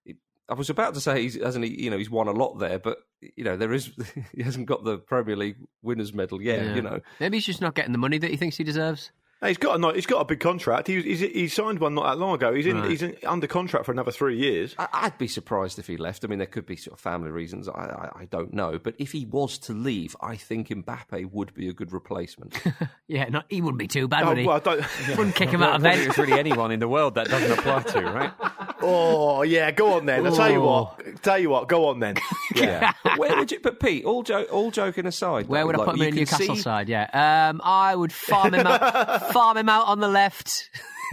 [0.05, 0.17] he-
[0.49, 1.85] I was about to say he's hasn't he?
[1.85, 3.93] You know, he's won a lot there, but you know, there is
[4.35, 6.65] he hasn't got the Premier League winners medal yet.
[6.65, 6.75] Yeah.
[6.75, 9.13] You know, Maybe he's just not getting the money that he thinks he deserves.
[9.43, 10.87] No, he's got a ni- he's got a big contract.
[10.87, 12.55] He he's, he signed one not that long ago.
[12.55, 12.91] He's in Right.
[12.91, 14.75] he's in, under contract for another three years.
[14.79, 16.25] I, I'd be surprised if he left.
[16.25, 17.69] I mean, there could be sort of family reasons.
[17.69, 21.53] I, I, I don't know, but if he was to leave, I think Mbappe would
[21.55, 22.57] be a good replacement.
[23.09, 24.47] Yeah, not he wouldn't be too bad, Oh, would he?
[24.47, 24.87] well, I don't,
[25.19, 25.95] Wouldn't kick him out of I bed.
[25.99, 28.33] think there's really anyone in the world that doesn't apply to, right?
[28.83, 30.27] oh yeah, go on then.
[30.27, 31.23] I'll tell you what.
[31.23, 31.69] Tell you what.
[31.69, 32.17] Go on then.
[32.55, 33.61] yeah, but where would you?
[33.61, 36.07] But Pete, all jo- all joking aside, Where though, would I like, put him you
[36.09, 36.89] in can Newcastle see- side?
[36.89, 39.33] Yeah, um, I would farm him out.
[39.33, 40.69] farm him out on the left.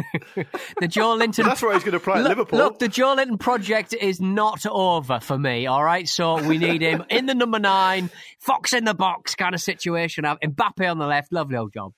[0.36, 1.44] the Joelinton.
[1.44, 2.60] That's where he's going to play at look, Liverpool.
[2.60, 5.68] Look, the Joelinton project is not over for me.
[5.68, 9.54] All right, so we need him in the number nine, Fox in the box kind
[9.54, 10.24] of situation.
[10.24, 11.34] Have Mbappe on the left.
[11.34, 11.94] Lovely old job.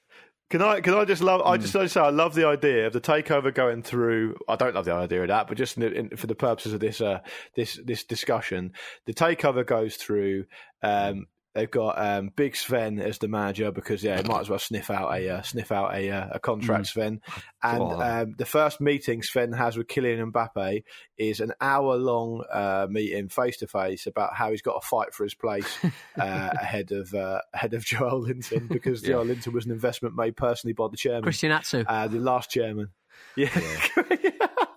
[0.52, 0.82] Can I?
[0.82, 1.42] Can I just love?
[1.44, 4.36] I just want to say I love the idea of the takeover going through.
[4.50, 6.82] I don't love the idea of that, but just in, in, for the purposes of
[6.82, 7.22] this uh,
[7.56, 8.74] this this discussion,
[9.06, 10.44] the takeover goes through.
[10.84, 14.90] Um, They've got um, Big Sven as the manager because yeah, might as well sniff
[14.90, 17.20] out a uh, sniff out a uh, a contract, Sven.
[17.62, 20.84] And um, the first meeting Sven has with Kylian Mbappe
[21.18, 25.14] is an hour long uh, meeting face to face about how he's got to fight
[25.14, 25.78] for his place
[26.18, 29.16] uh, ahead of uh, ahead of Joelinton because Yeah.
[29.16, 31.84] Joelinton was an investment made personally by the chairman, Christian Atsu.
[31.86, 32.92] uh, the last chairman.
[33.36, 33.50] Yeah.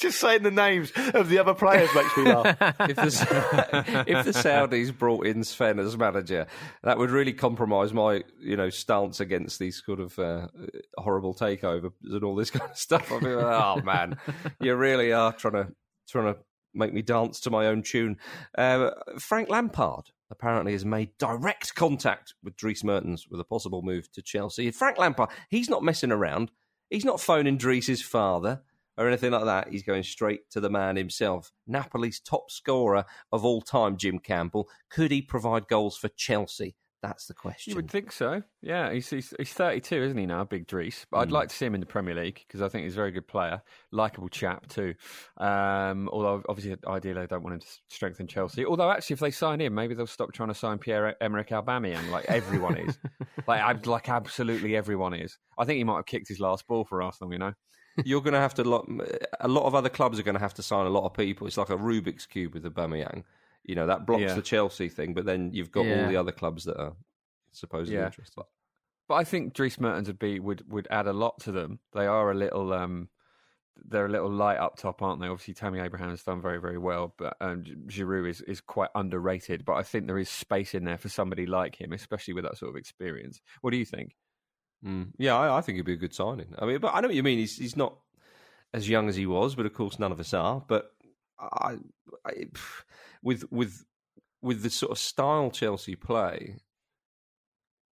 [0.00, 2.56] Just saying the names of the other players makes me laugh.
[2.88, 6.46] if, the, if the Saudis brought in Sven as manager,
[6.82, 10.48] that would really compromise my, you know, stance against these sort of uh,
[10.96, 13.12] horrible takeovers and all this kind of stuff.
[13.12, 14.16] I mean, oh man,
[14.58, 15.68] you really are trying to
[16.08, 16.40] trying to
[16.72, 18.16] make me dance to my own tune.
[18.56, 24.10] Uh, Frank Lampard apparently has made direct contact with Dries Mertens with a possible move
[24.12, 24.70] to Chelsea.
[24.70, 26.50] Frank Lampard, he's not messing around.
[26.88, 28.62] He's not phoning Dries's father
[29.00, 29.68] or anything like that.
[29.68, 31.50] He's going straight to the man himself.
[31.68, 34.68] Napoli's top scorer of all time, Jim Campbell.
[34.90, 36.76] Could he provide goals for Chelsea?
[37.02, 37.70] That's the question.
[37.70, 38.42] You would think so.
[38.60, 41.06] Yeah, he's, he's, he's 32, isn't he now, Big Dries?
[41.10, 41.32] But I'd Mm.
[41.32, 43.26] like to see him in the Premier League because I think he's a very good
[43.26, 44.92] player, likable chap too.
[45.38, 48.66] Um, although obviously, ideally, I don't want him to strengthen Chelsea.
[48.66, 52.10] Although actually, if they sign him, maybe they'll stop trying to sign Pierre Emerick Aubameyang,
[52.10, 52.98] like everyone is,
[53.46, 55.38] like like absolutely everyone is.
[55.58, 57.32] I think he might have kicked his last ball for Arsenal.
[57.32, 57.52] You know.
[58.04, 58.64] You're going to have to.
[58.64, 58.86] Lo-
[59.40, 61.46] a lot of other clubs are going to have to sign a lot of people.
[61.46, 63.24] It's like a Rubik's cube with Aubameyang.
[63.64, 64.34] You know that blocks Yeah.
[64.34, 66.02] the Chelsea thing, but then you've got Yeah.
[66.04, 66.94] all the other clubs that are
[67.52, 68.06] supposedly Yeah.
[68.06, 68.42] interested.
[69.08, 71.80] But I think Dries Mertens would be would would add a lot to them.
[71.92, 73.08] They are a little um,
[73.76, 75.26] they're a little light up top, aren't they?
[75.26, 79.64] Obviously, Tammy Abraham has done very very well, but um, Giroud is is quite underrated.
[79.64, 82.56] But I think there is space in there for somebody like him, especially with that
[82.56, 83.40] sort of experience.
[83.62, 84.16] What do you think?
[84.84, 85.08] Mm.
[85.18, 86.54] Yeah, I, I think he'd be a good signing.
[86.58, 87.38] I mean, but I know what you mean.
[87.38, 87.96] He's he's not
[88.72, 90.62] as young as he was, but of course none of us are.
[90.66, 90.92] But
[91.38, 91.76] I,
[92.24, 92.32] I
[93.22, 93.84] with with
[94.42, 96.56] with the sort of style Chelsea play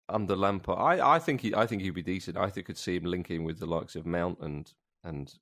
[0.08, 2.36] under Lampard, I, I think he I think he'd be decent.
[2.36, 4.72] I think could see him linking with the likes of Mount and
[5.02, 5.32] and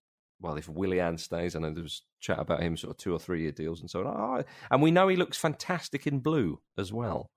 [0.41, 3.19] well, if Willian stays, I know there was chat about him sort of two or
[3.19, 4.45] three year deals and so on.
[4.71, 7.31] And we know he looks fantastic in blue as well.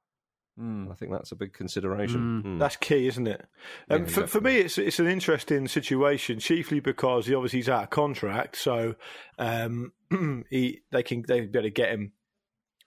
[0.59, 0.91] Mm.
[0.91, 2.43] I think that's a big consideration.
[2.43, 2.59] Mm.
[2.59, 3.45] That's key, isn't it?
[3.89, 7.69] Um, Yeah, for, for me, it's it's an interesting situation, chiefly because he obviously he's
[7.69, 8.95] out of contract, so
[9.37, 9.93] um,
[10.49, 12.11] he they can they be able to get him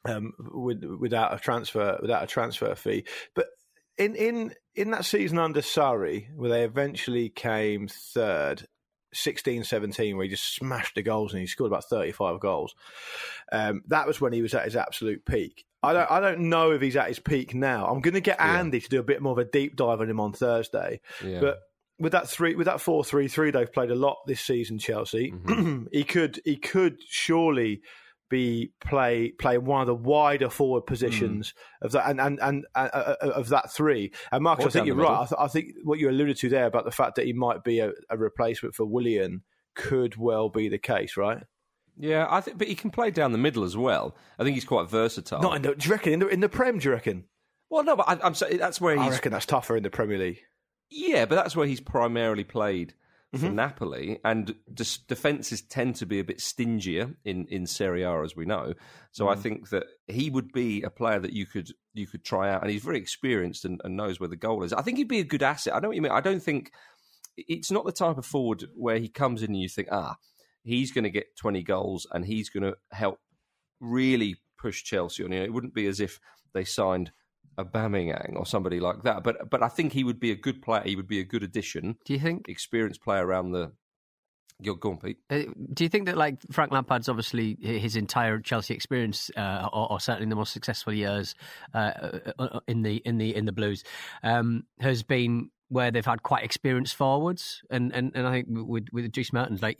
[0.04, 3.04] um, with, without a transfer without a transfer fee.
[3.34, 3.46] But
[3.96, 8.66] in in in that season under Sarri, where they eventually came third.
[9.12, 12.76] 16 17 where he just smashed the goals and he scored about 35 goals
[13.50, 16.72] um, that was when he was at his absolute peak I don't, I don't know
[16.72, 17.86] if he's at his peak now.
[17.86, 18.58] I'm going to get Yeah.
[18.58, 21.00] Andy to do a bit more of a deep dive on him on Thursday.
[21.24, 21.40] Yeah.
[21.40, 21.58] But
[21.98, 24.78] with that three, with that four three three, they've played a lot this season.
[24.78, 25.84] Chelsea, Mm-hmm.
[25.92, 27.80] he could he could surely
[28.28, 32.88] be play play one of the wider forward positions of that and and and uh,
[32.92, 34.12] uh, of that three.
[34.30, 35.22] And Marcus, I think you're right.
[35.22, 37.64] I, th- I think what you alluded to there about the fact that he might
[37.64, 39.42] be a, a replacement for Willian
[39.74, 41.42] could well be the case, right?
[41.98, 44.16] Yeah, I think, but he can play down the middle as well.
[44.38, 45.42] I think he's quite versatile.
[45.42, 46.78] Not in the, do you reckon in the in the Prem?
[46.78, 47.24] Do you reckon?
[47.70, 49.12] well, no, but I, I'm saying that's where I he's.
[49.14, 50.40] reckon that's tougher in the Premier League.
[50.90, 52.94] Yeah, but that's where he's primarily played
[53.32, 53.54] for Mm-hmm.
[53.54, 58.34] Napoli, and dis- defenses tend to be a bit stingier in in Serie A, as
[58.34, 58.74] we know.
[59.12, 59.32] So Mm.
[59.32, 62.62] I think that he would be a player that you could you could try out,
[62.62, 64.72] and he's very experienced and, and knows where the goal is.
[64.72, 65.74] I think he'd be a good asset.
[65.76, 66.10] I know what you mean.
[66.10, 66.72] I don't think
[67.36, 70.16] it's not the type of forward where he comes in and you think, ah,
[70.62, 73.18] he's going to get 20 goals and he's going to help
[73.80, 75.32] really push Chelsea on.
[75.32, 76.20] You know, it wouldn't be as if
[76.52, 77.12] they signed
[77.58, 79.22] a Aubameyang or somebody like that.
[79.22, 80.82] But but I think he would be a good player.
[80.84, 82.48] He would be a good addition, Do you think?
[82.48, 83.72] experienced player around the.
[84.62, 85.16] Go on, Pete.
[85.30, 89.92] Uh, do you think that like Frank Lampard's obviously his entire Chelsea experience, uh, or,
[89.92, 91.34] or certainly the most successful years
[91.72, 93.84] uh, uh, in the in the in the Blues,
[94.22, 98.88] um, has been where they've had quite experienced forwards, and and, and I think with
[98.92, 99.78] with Dries Mertens, like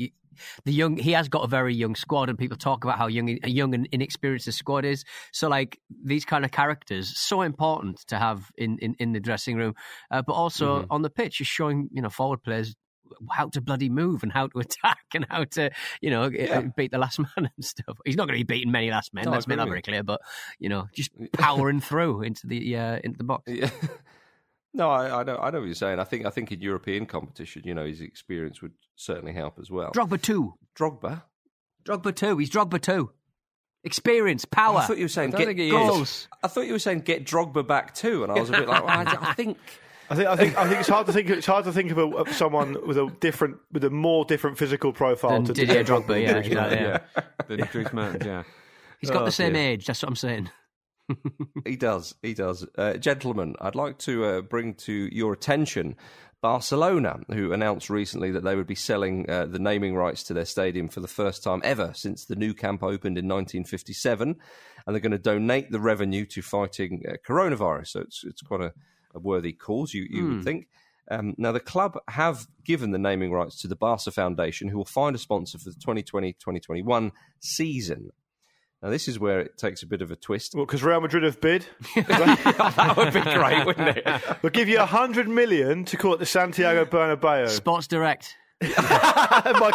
[0.65, 3.29] the young, he has got a very young squad, and people talk about how young
[3.45, 5.05] young and inexperienced the squad is.
[5.33, 9.57] So like these kind of characters, so important to have in in, in the dressing
[9.57, 9.75] room,
[10.11, 12.75] uh, but also on the pitch, is showing you know forward players
[13.31, 16.93] how to bloody move and how to attack and how to, you know, uh beat
[16.93, 17.99] the last man and stuff.
[18.05, 19.25] He's not going to be beating many last men.
[19.25, 19.73] No, I let's make that agree.
[19.73, 20.03] very clear.
[20.03, 20.21] But
[20.59, 23.45] you know, just powering through into the uh, into the box.
[23.47, 23.71] Yeah.
[24.73, 25.37] No, I, I know.
[25.37, 25.99] I know what you're saying.
[25.99, 26.27] I think.
[26.27, 29.91] I think in European competition, you know, his experience would certainly help as well.
[29.93, 30.55] Drogba too.
[30.79, 31.23] Drogba.
[31.85, 32.39] Drogba too.
[32.39, 33.11] He's Drogba too.
[33.83, 34.79] Experience, power.
[34.79, 35.71] I thought you were saying get think is.
[35.73, 36.29] goals.
[36.43, 38.85] I thought you were saying get Drogba back too, and I was a bit like,
[38.85, 39.59] well, I, I think.
[40.11, 41.99] I think I think I think it's hard to think it's hard to think of,
[41.99, 45.85] a, of someone with a different with a more different physical profile Than to Didier
[45.85, 47.03] Drogba, than yeah, Didier exactly, Drogba.
[47.17, 47.23] yeah.
[47.47, 48.43] The Dries Mertens, yeah.
[49.01, 49.63] He's got Oh, the same dear.
[49.71, 49.87] age.
[49.87, 50.51] That's what I'm saying.
[51.65, 52.15] He does.
[52.23, 52.67] He does.
[52.77, 55.97] Uh, gentlemen, I'd like to uh, bring to your attention
[56.43, 60.47] Barcelona, who announced recently that they would be selling uh, the naming rights to their
[60.47, 64.37] stadium for the first time ever since the Nou Camp opened in 1957.
[64.87, 67.89] And they're going to donate the revenue to fighting uh, coronavirus.
[67.89, 68.73] So it's, it's quite a,
[69.15, 70.69] a worthy cause, you, you would think.
[71.11, 74.85] Um, now, the club have given the naming rights to the Barca Foundation, who will
[74.85, 78.11] find a sponsor for the 2020 2021 season.
[78.83, 80.55] Now, this is where it takes a bit of a twist.
[80.55, 81.67] Well, because Real Madrid have bid,
[81.97, 84.07] that would be great, wouldn't it?
[84.43, 87.49] we'll give you a hundred million to call it the Santiago Bernabeu.
[87.49, 88.37] Sports Direct.
[88.63, 88.79] Mike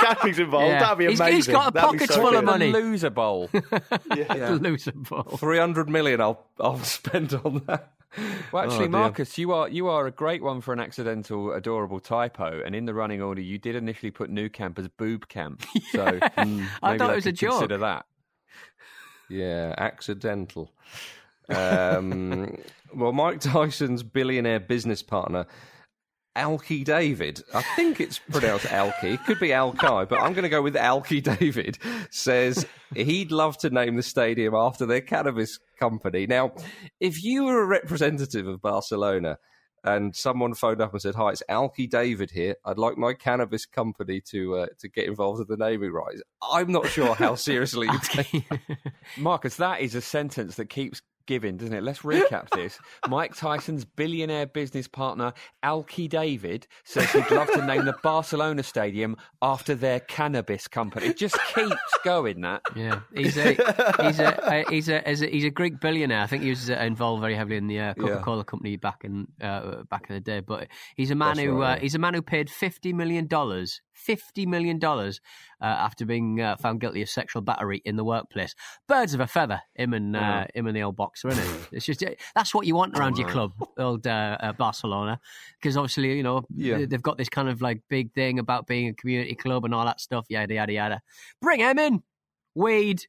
[0.03, 0.67] Ashley's involved.
[0.67, 0.79] Yeah.
[0.79, 1.35] That'd be He's- amazing.
[1.35, 2.71] he's got a That'd be pockets so full of money.
[2.71, 3.49] The loser bowl.
[3.51, 5.23] The loser ball.
[5.23, 7.91] 300 million I'll, I'll spend on that.
[8.51, 8.89] Well, actually, Oh.
[8.89, 12.61] Marcus, you are you are a great one for an accidental, adorable typo.
[12.65, 15.63] And in the running order, you did initially put Nou Camp as Boob Camp.
[15.91, 17.51] So mm, I maybe thought it they was a could joke.
[17.53, 18.05] Consider that.
[19.29, 20.71] Yeah, accidental.
[21.49, 22.57] Um,
[22.95, 25.47] well, Mike Tyson's billionaire business partner,
[26.35, 30.61] Alki David, I think it's pronounced Alki, could be Alki, but I'm going to go
[30.61, 31.77] with Alki David,
[32.09, 36.27] says he'd love to name the stadium after their cannabis company.
[36.27, 36.51] Now,
[36.99, 39.37] if you were a representative of Barcelona,
[39.85, 42.55] and someone phoned up and said, "Hi, it's Alki David here.
[42.65, 46.71] I'd like my cannabis company to uh, to get involved with the naming rights." I'm
[46.71, 48.43] not sure how seriously you take
[49.17, 51.83] Marcus, that is a sentence that keeps giving, doesn't it?
[51.83, 52.79] Let's recap this.
[53.07, 55.33] Mike Tyson's billionaire business partner,
[55.63, 61.07] Alki David, says he'd love to name the Barcelona Stadium after their cannabis company.
[61.07, 62.61] It just keeps going, that.
[62.75, 63.53] Yeah, he's a
[64.01, 66.21] he's a, uh, he's a he's a he's a Greek billionaire.
[66.21, 69.27] I think he was uh, involved very heavily in the uh, Coca-Cola company back in
[69.41, 70.39] uh, back in the day.
[70.39, 73.27] But he's a man That's who right, uh, he's a man who paid fifty million
[73.95, 75.21] dollars, fifty million dollars
[75.61, 78.53] uh, after being uh, found guilty of sexual battery in the workplace.
[78.87, 81.67] Birds of a feather, him and uh, him and the old boxer, isn't it?
[81.71, 82.03] It's just
[82.35, 85.19] that's what you want around your club, old uh, uh, Barcelona,
[85.59, 86.77] because obviously you know Yeah.
[86.79, 89.73] they- they've got this kind of like big thing about being a community club and
[89.73, 90.25] all that stuff.
[90.29, 91.01] Yada yada yada.
[91.41, 92.03] Bring him in
[92.55, 93.01] weed,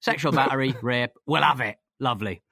[0.00, 1.12] sexual battery, rape.
[1.26, 1.76] We'll have it.
[2.00, 2.42] Lovely.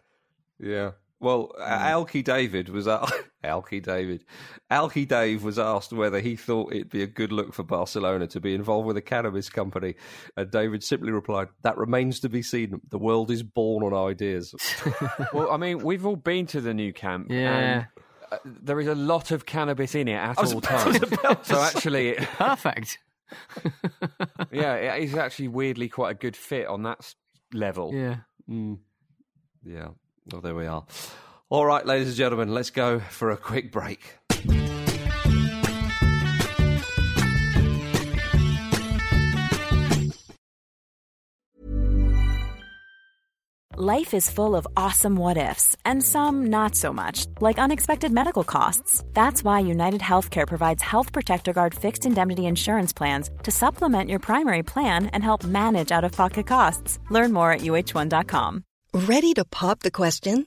[0.58, 0.92] Yeah.
[1.20, 3.06] Well, uh, Alki David was a-
[3.42, 4.24] Alki David.
[4.70, 8.40] Alki Dave was asked whether he thought it'd be a good look for Barcelona to
[8.40, 9.94] be involved with a cannabis company,
[10.36, 12.80] and David simply replied, "That remains to be seen.
[12.90, 14.54] The world is born on ideas."
[15.32, 17.28] Well, I mean, we've all been to the Nou Camp.
[17.30, 17.56] Yeah.
[17.56, 17.86] And,
[18.32, 21.46] uh, there is a lot of cannabis in it at all about- times.
[21.46, 22.98] So actually, it, Perfect.
[24.50, 27.14] yeah, it is actually weirdly quite a good fit on that
[27.52, 27.92] level.
[27.94, 28.16] Yeah.
[29.64, 29.88] yeah.
[30.32, 30.84] Well, there we are.
[31.50, 34.14] All right, ladies and gentlemen, let's go for a quick break.
[43.76, 48.44] Life is full of awesome what ifs, and some not so much, like unexpected medical
[48.44, 49.02] costs.
[49.14, 54.20] That's why United Healthcare provides Health Protector Guard fixed indemnity insurance plans to supplement your
[54.20, 57.00] primary plan and help manage out of pocket costs.
[57.10, 58.64] Learn more at uh1.com.
[58.92, 60.46] Ready to pop the question?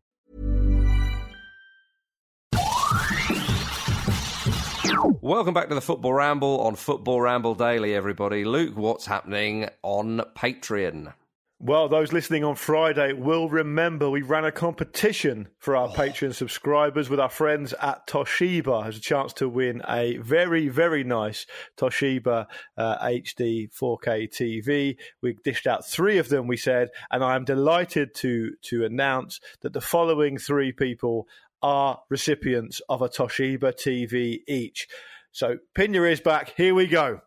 [5.23, 8.43] Welcome back to the Football Ramble on Football Ramble Daily, everybody.
[8.43, 11.13] Luke, what's happening on Patreon?
[11.59, 17.07] Well, those listening on Friday will remember we ran a competition for our Patreon subscribers
[17.07, 18.83] with our friends at Toshiba.
[18.83, 21.45] Has a chance to win a very, very nice
[21.77, 24.97] Toshiba uh, HD 4K TV.
[25.21, 29.39] We dished out three of them, we said, and I am delighted to to announce
[29.61, 31.27] that the following three people
[31.61, 34.87] are recipients of a Toshiba TV each.
[35.31, 36.53] So pin your ears back.
[36.57, 37.21] Here we go.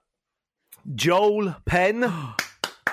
[0.94, 2.00] Joel Penn.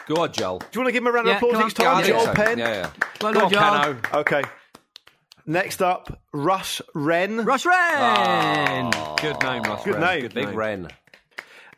[0.08, 0.60] Go on, Joel.
[0.60, 1.68] Do you want to give him a round Yeah, of applause on.
[1.68, 1.96] each time?
[1.98, 2.34] I Joel so.
[2.34, 2.58] Penn.
[2.58, 2.89] Yeah, yeah.
[3.20, 3.50] Go on, Joel.
[3.50, 3.98] Peno.
[4.20, 4.42] Okay.
[5.46, 7.46] Next up, Russ Wren.
[7.46, 7.76] Russ Wren.
[7.76, 9.16] Ah.
[9.22, 9.84] Good name, Ross.
[9.84, 10.20] Good Wren.
[10.22, 10.32] name.
[10.34, 10.88] Big Ren.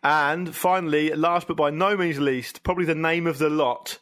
[0.03, 3.99] And finally, last but by no means least, probably the name of the lot,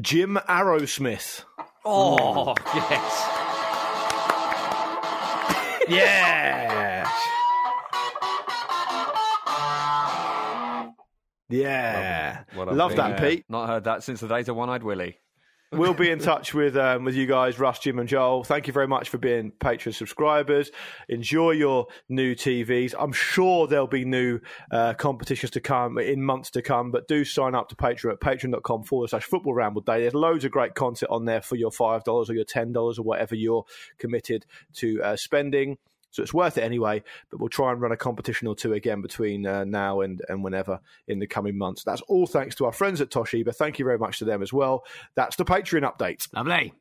[0.00, 1.44] Jim Arrowsmith.
[1.84, 3.41] Oh, yes.
[11.52, 12.44] Yeah.
[12.56, 13.44] A Love big- that, Pete.
[13.48, 15.18] Not heard that since the days of One Eyed Willie.
[15.72, 18.44] We'll be in touch with um, with you guys, Russ, Jim, and Joel.
[18.44, 20.70] Thank you very much for being Patreon subscribers.
[21.08, 22.94] Enjoy your new TVs.
[22.98, 27.24] I'm sure there'll be new uh, competitions to come in months to come, but do
[27.24, 30.02] sign up to Patreon at patreon.com forward slash football ramble day.
[30.02, 33.34] There's loads of great content on there for your $5 or your $10 or whatever
[33.34, 33.64] you're
[33.98, 34.44] committed
[34.74, 35.78] to uh, spending.
[36.12, 39.02] So it's worth it anyway, but we'll try and run a competition or two again
[39.02, 41.82] between uh, now and, and whenever in the coming months.
[41.82, 43.54] That's all thanks to our friends at Toshiba.
[43.54, 44.84] Thank you very much to them as well.
[45.16, 46.28] That's the Patreon update.
[46.32, 46.74] Lovely.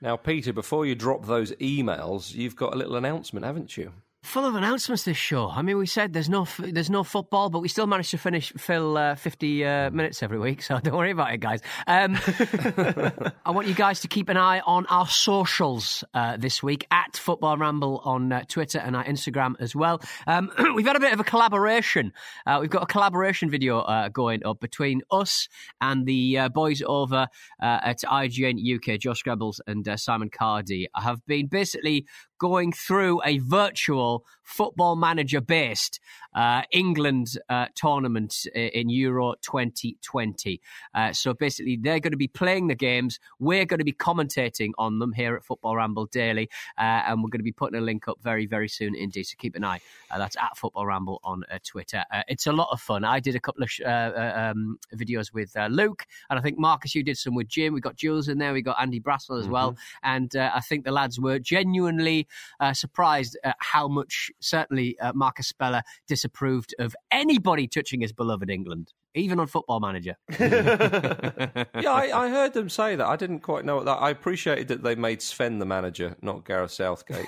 [0.00, 3.92] Now, Peter, before you drop those emails, you've got a little announcement, haven't you?
[4.24, 5.50] Full of announcements this show.
[5.50, 8.52] I mean, we said there's no there's no football, but we still managed to finish
[8.56, 10.62] fill uh, 50 uh, minutes every week.
[10.62, 11.60] So don't worry about it, guys.
[11.88, 12.16] Um,
[13.44, 17.16] I want you guys to keep an eye on our socials uh, this week at
[17.16, 20.00] Football Ramble on uh, Twitter and our Instagram as well.
[20.28, 22.12] Um, we've had a bit of a collaboration.
[22.46, 25.48] Uh, we've got a collaboration video uh, going up between us
[25.80, 27.26] and the boys over
[27.60, 30.86] at IGN UK, Joe Skrebels and Simon Cardy.
[30.94, 32.06] I have been basically
[32.42, 36.00] going through a virtual football manager based
[36.34, 40.60] uh, England uh, tournament in Euro 2020.
[40.94, 43.18] Uh, so basically, they're going to be playing the games.
[43.38, 46.48] We're going to be commentating on them here at Football Ramble Daily.
[46.78, 49.24] Uh, and we're going to be putting a link up very, very soon indeed.
[49.24, 49.80] So keep an eye.
[50.10, 52.04] Uh, that's at Football Ramble on uh, Twitter.
[52.12, 53.04] Uh, it's a lot of fun.
[53.04, 56.42] I did a couple of sh- uh, uh, um, videos with uh, Luke, and I
[56.42, 57.74] think Marcus, you did some with Jim.
[57.74, 58.52] We got Jules in there.
[58.52, 59.76] We got Andy Brassell as well.
[60.02, 62.26] And uh, I think the lads were genuinely
[62.60, 68.50] uh, surprised at how much certainly uh, Marcus Speller disapproved of anybody touching his beloved
[68.50, 70.16] England, even on Football Manager.
[70.38, 73.06] yeah, I, I heard them say that.
[73.06, 73.98] I didn't quite know what that.
[73.98, 77.26] I appreciated that they made Sven the manager, not Gareth Southgate.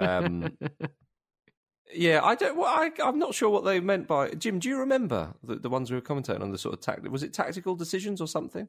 [0.00, 0.56] um,
[1.94, 2.56] yeah, I don't.
[2.56, 4.58] Well, I, I'm not sure what they meant by Jim.
[4.58, 7.10] Do you remember the, the ones we were commentating on the sort of tactic?
[7.10, 8.68] Was it tactical decisions or something?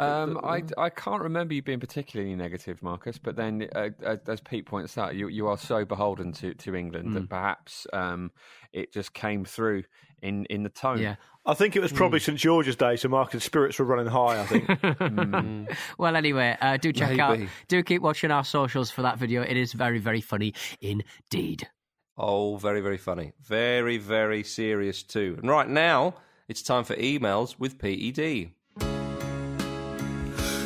[0.00, 3.18] Um, I, I can't remember you being particularly negative, Marcus.
[3.18, 6.74] But then, uh, uh, as Pete points out, you you are so beholden to, to
[6.74, 8.30] England that perhaps um,
[8.72, 9.84] it just came through
[10.22, 10.98] in, in the tone.
[10.98, 11.16] Yeah.
[11.46, 14.40] I think it was probably St George's Day, so Marcus' spirits were running high.
[14.40, 15.68] I think.
[15.98, 17.38] Well, anyway, uh, do check out,
[17.68, 19.42] do keep watching our socials for that video.
[19.42, 21.68] It is very, very funny indeed.
[22.16, 23.32] Oh, very, very funny.
[23.42, 25.36] Very, very serious too.
[25.40, 26.14] And right now,
[26.48, 28.50] it's time for emails with PED.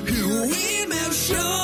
[0.07, 1.64] Email show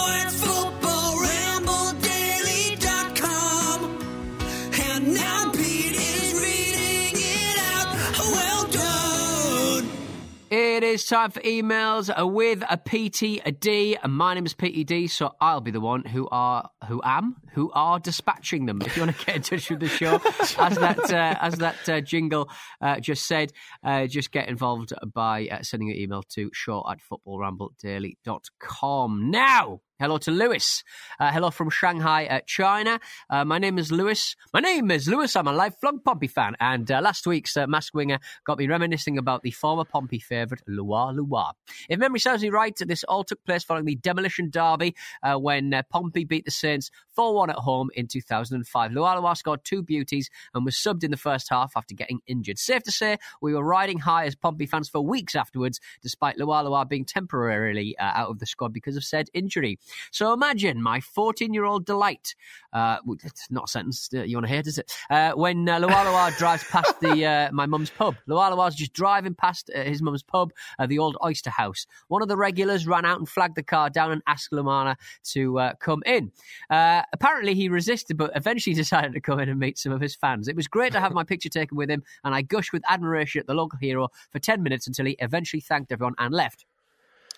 [11.01, 15.09] It is time for emails with a PT, a D, and my name is PED,
[15.09, 18.83] so I'll be the one who are who am who are dispatching them.
[18.83, 20.21] If you want to get in touch with the show,
[20.59, 22.51] as that uh, as that uh, jingle
[22.83, 23.51] uh, just said,
[23.83, 29.31] uh, just get involved by uh, sending an email to show at footballrambledaily.com.
[29.31, 29.81] Now.
[30.01, 30.83] Hello to Lewis.
[31.19, 32.99] Uh, hello from Shanghai, uh, China.
[33.29, 34.35] Uh, my name is Lewis.
[34.51, 35.37] My name is Lewis.
[35.37, 36.57] I'm a lifelong Pompey fan.
[36.59, 40.63] And uh, last week's uh, Mask Winger got me reminiscing about the former Pompey favourite,
[40.67, 41.53] Lualua.
[41.91, 45.79] If memory serves me right, this all took place following the demolition derby uh, when
[45.91, 48.93] Pompey beat the Saints 4 1 at home in 2005.
[48.93, 52.59] Lualua scored two beauties and was subbed in the first half after getting injured.
[52.59, 56.89] Safe to say, we were riding high as Pompey fans for weeks afterwards, despite Lualua
[56.89, 59.79] being temporarily out of the squad because of said injury.
[60.11, 62.34] So imagine my 14 year old delight.
[62.72, 64.93] Uh, it's not a sentence you want to hear, does it?
[65.11, 68.16] Uh, when uh, Loire drives past the uh, my mum's pub.
[68.26, 71.86] Loire's just driving past uh, his mum's pub, uh, the old Oyster House.
[72.09, 74.97] One of the regulars ran out and flagged the car down and asked Lomana
[75.32, 76.32] to uh, come in.
[76.68, 80.14] Uh, apparently, he resisted, but eventually decided to come in and meet some of his
[80.14, 80.49] fans.
[80.49, 83.41] It was great to have my picture taken with him, and I gushed with admiration
[83.41, 86.66] at the local hero for 10 minutes until he eventually thanked everyone and left.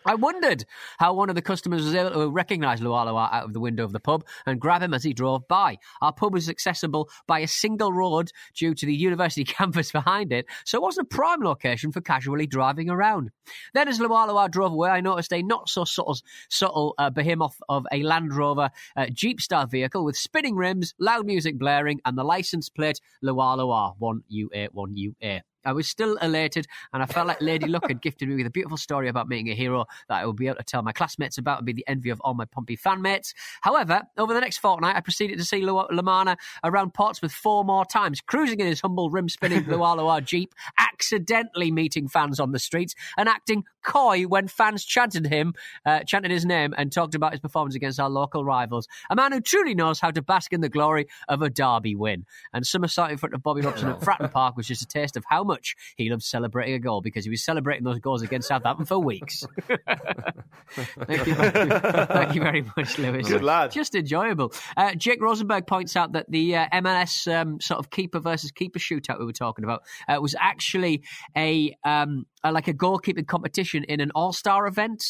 [0.04, 0.64] I wondered
[0.98, 3.92] how one of the customers was able to recognise Lualua out of the window of
[3.92, 5.78] the pub and grab him as he drove by.
[6.00, 10.46] Our pub was accessible by a single road due to the university campus behind it,
[10.64, 13.30] so it wasn't a prime location for casually driving around.
[13.74, 17.86] Then, as Lualua drove away, I noticed a not so subtle, subtle uh, behemoth of
[17.92, 22.24] a Land Rover uh, Jeep style vehicle with spinning rims, loud music blaring, and the
[22.24, 25.42] license plate Lualua 1UA 1UA.
[25.64, 28.50] I was still elated, and I felt like Lady Luck had gifted me with a
[28.50, 31.38] beautiful story about meeting a hero that I would be able to tell my classmates
[31.38, 33.34] about and be the envy of all my Pompey fan mates.
[33.60, 37.84] However, over the next fortnight, I proceeded to see Lu- Lomana around Portsmouth four more
[37.84, 42.94] times, cruising in his humble rim spinning Lualua Jeep, accidentally meeting fans on the streets,
[43.16, 45.54] and acting coy when fans chanted him,
[45.84, 48.88] uh, chanted his name, and talked about his performance against our local rivals.
[49.10, 52.24] A man who truly knows how to bask in the glory of a derby win.
[52.52, 55.24] And somersault in front of Bobby Robson at Fratton Park was just a taste of
[55.28, 58.86] how much he loves celebrating a goal because he was celebrating those goals against Southampton
[58.86, 59.44] for weeks.
[59.66, 63.28] thank, you, thank you very much, Lewis.
[63.28, 63.70] Good lad.
[63.70, 64.52] Just enjoyable.
[64.76, 68.78] Uh, Jake Rosenberg points out that the uh, MLS um, sort of keeper versus keeper
[68.78, 71.02] shootout we were talking about uh, was actually
[71.36, 75.04] a, um, a like a goalkeeping competition in an All Star event.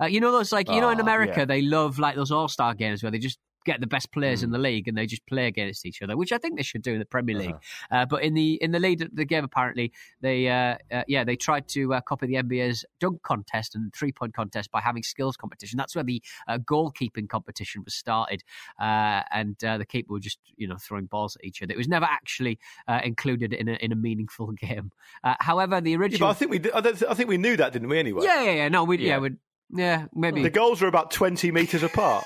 [0.00, 1.44] Uh, you know those like you know in Ah, America yeah.
[1.44, 3.38] they love like those All Star games where they just
[3.70, 4.46] get the best players Hmm.
[4.46, 6.82] in the league and they just play against each other, which I think they should
[6.88, 7.58] do in the Premier League.
[7.60, 7.96] Uh-huh.
[7.96, 9.86] Uh, but in the in the lead of the game, apparently
[10.26, 14.12] they uh, uh, yeah they tried to uh, copy the NBA's dunk contest and three
[14.20, 15.76] point contest by having skills competition.
[15.76, 18.40] That's where the uh, goalkeeping competition was started,
[18.80, 21.72] uh, and uh, the keeper were just you know throwing balls at each other.
[21.72, 24.90] It was never actually uh, included in a in a meaningful game.
[25.24, 27.72] Uh, however, the Yeah, original but I think we, did- I, think we knew that,
[27.72, 27.98] didn't we?
[27.98, 28.24] Anyway.
[28.24, 29.18] yeah yeah yeah no we yeah, Yeah.
[29.18, 29.30] we
[29.70, 32.24] yeah maybe The goals are about twenty meters apart.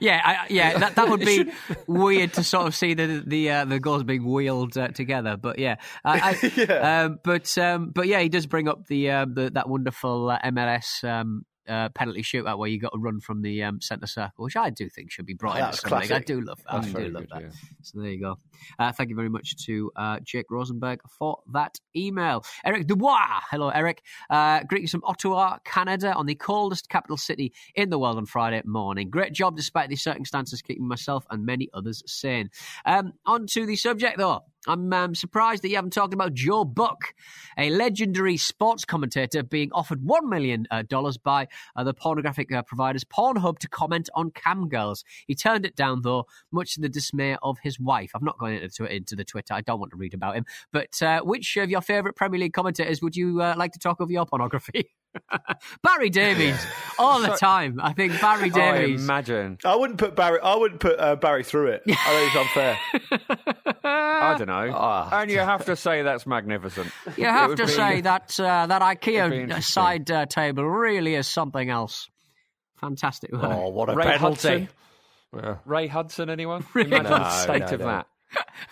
[0.00, 1.50] Yeah, I, yeah, that that would be
[1.86, 5.36] weird to sort of see the the uh, the goals being wheeled uh, together.
[5.36, 7.04] But yeah, I, I, Yeah.
[7.04, 10.38] Um, but um, but yeah, he does bring up the, um, the that wonderful uh,
[10.44, 11.04] MLS.
[11.04, 14.56] Um, uh, penalty shootout where you got to run from the um, centre circle, which
[14.56, 16.12] I do think should be brought into That's something.
[16.12, 16.82] I do love that.
[16.82, 17.42] That's I do love good, that.
[17.42, 17.48] yeah.
[17.82, 18.38] So there you go.
[18.78, 22.44] Uh, thank you very much to uh, Jake Rosenberg for that email.
[22.64, 23.40] Eric Dubois.
[23.50, 24.02] Hello, Eric.
[24.30, 28.62] Uh, greetings from Ottawa, Canada, on the coldest capital city in the world on Friday
[28.64, 29.10] morning.
[29.10, 32.50] Great job despite the circumstances, keeping myself and many others sane.
[32.84, 34.44] Um, on to the subject, though.
[34.66, 37.14] I'm um, surprised that you haven't talked about Joe Buck,
[37.58, 40.82] a legendary sports commentator being offered $1 million uh,
[41.24, 45.04] by uh, the pornographic uh, providers Pornhub to comment on cam girls.
[45.26, 48.12] He turned it down, though, much to the dismay of his wife.
[48.14, 49.54] I'm not going into, into the Twitter.
[49.54, 50.46] I don't want to read about him.
[50.72, 54.00] But uh, which of your favourite Premier League commentators would you uh, like to talk
[54.00, 54.90] over your pornography?
[55.82, 56.56] Barry Davies,
[56.98, 57.80] all the time.
[57.82, 58.56] I think Barry Davies.
[58.56, 59.04] I Davies.
[59.04, 59.58] imagine.
[59.64, 60.38] I wouldn't put Barry.
[60.42, 61.82] I wouldn't put uh, Barry through it.
[61.88, 63.76] I think it's unfair.
[63.84, 64.72] I don't know.
[64.74, 65.20] Ah.
[65.20, 66.90] and you have to say that's magnificent.
[67.16, 71.68] You have to be- say that uh, that IKEA side uh, table really is something
[71.68, 72.08] else.
[72.80, 73.30] Fantastic.
[73.32, 74.68] Oh, what a Ray penalty!
[75.34, 75.58] Hudson?
[75.64, 76.64] Ray Hudson, anyone?
[76.74, 77.42] Ray Imagine the Hudson.
[77.42, 78.06] state No, of no, that.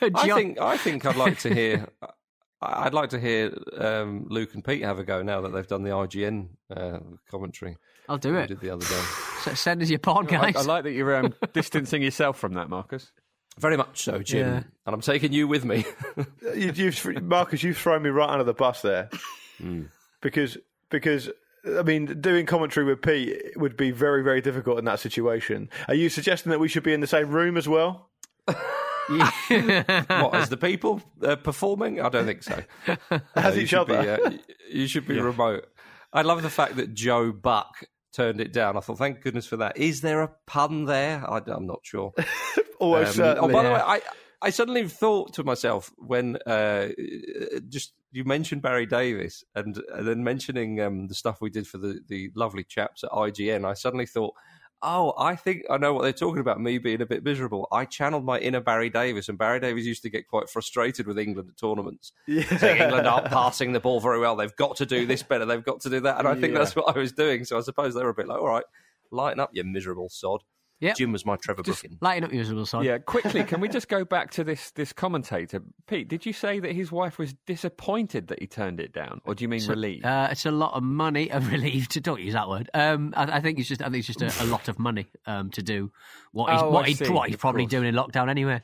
[0.14, 1.86] I John- think I think I'd like to hear.
[2.62, 5.82] I'd like to hear um, Luke and Pete have a go now that they've done
[5.82, 6.98] the IGN uh,
[7.30, 7.78] commentary.
[8.08, 8.48] I'll do it.
[8.48, 9.02] did the other day.
[9.40, 10.56] So send us your porn, I, guys.
[10.56, 13.10] I like that you're um, distancing yourself from that, Marcus.
[13.58, 14.46] Very much so, Jim.
[14.46, 14.62] Yeah.
[14.84, 15.86] And I'm taking you with me.
[16.54, 19.08] you, you've, Marcus, you've thrown me right under the bus there,
[20.20, 20.58] because
[20.90, 21.30] because
[21.64, 25.70] I mean, doing commentary with Pete would be very very difficult in that situation.
[25.88, 28.10] Are you suggesting that we should be in the same room as well?
[29.18, 32.00] what as the people uh, performing?
[32.00, 32.62] I don't think so.
[33.34, 34.26] As you each should be, other.
[34.26, 34.30] uh,
[34.70, 35.66] you should be remote.
[36.12, 38.76] I love the fact that Joe Buck turned it down.
[38.76, 39.76] I thought, thank goodness for that.
[39.76, 41.24] Is there a pun there?
[41.28, 42.12] I, am not sure.
[42.80, 43.52] Almost Um, oh, certainly.
[43.52, 44.00] by the way, I,
[44.42, 46.88] I suddenly thought to myself when uh,
[47.68, 51.78] just you mentioned Barry Davies and, and then mentioning um, the stuff we did for
[51.78, 54.34] the, the lovely chaps at IGN, I suddenly thought,
[54.82, 56.60] oh, I think I know what they're talking about.
[56.60, 57.68] Me being a bit miserable.
[57.70, 61.18] I channeled my inner Barry Davies, and Barry Davies used to get quite frustrated with
[61.18, 62.12] England at tournaments.
[62.26, 64.36] Saying England aren't passing the ball very well.
[64.36, 65.44] They've got to do this better.
[65.44, 66.18] They've got to do that.
[66.18, 66.60] And I think Yeah.
[66.60, 67.44] that's what I was doing.
[67.44, 68.64] So I suppose they were a bit like, all right,
[69.10, 70.42] lighten up, you miserable sod.
[70.80, 70.96] Yep.
[70.96, 71.98] Jim was my Trevor Brooking.
[72.00, 72.84] Lighting up, miserable son.
[72.84, 75.62] Yeah, quickly, can we just go back to this this commentator?
[75.86, 79.34] Pete, did you say that his wife was disappointed that he turned it down, or
[79.34, 80.06] do you mean relieved?
[80.06, 81.30] Uh, it's a lot of money.
[81.30, 82.02] I'm relieved.
[82.02, 82.70] Don't use that word.
[82.72, 83.82] Um, I, I think it's just.
[83.82, 85.92] I think it's just a, a lot of money um, to do
[86.32, 88.62] what he's Oh, what, he, see, what he's probably doing in lockdown anyway.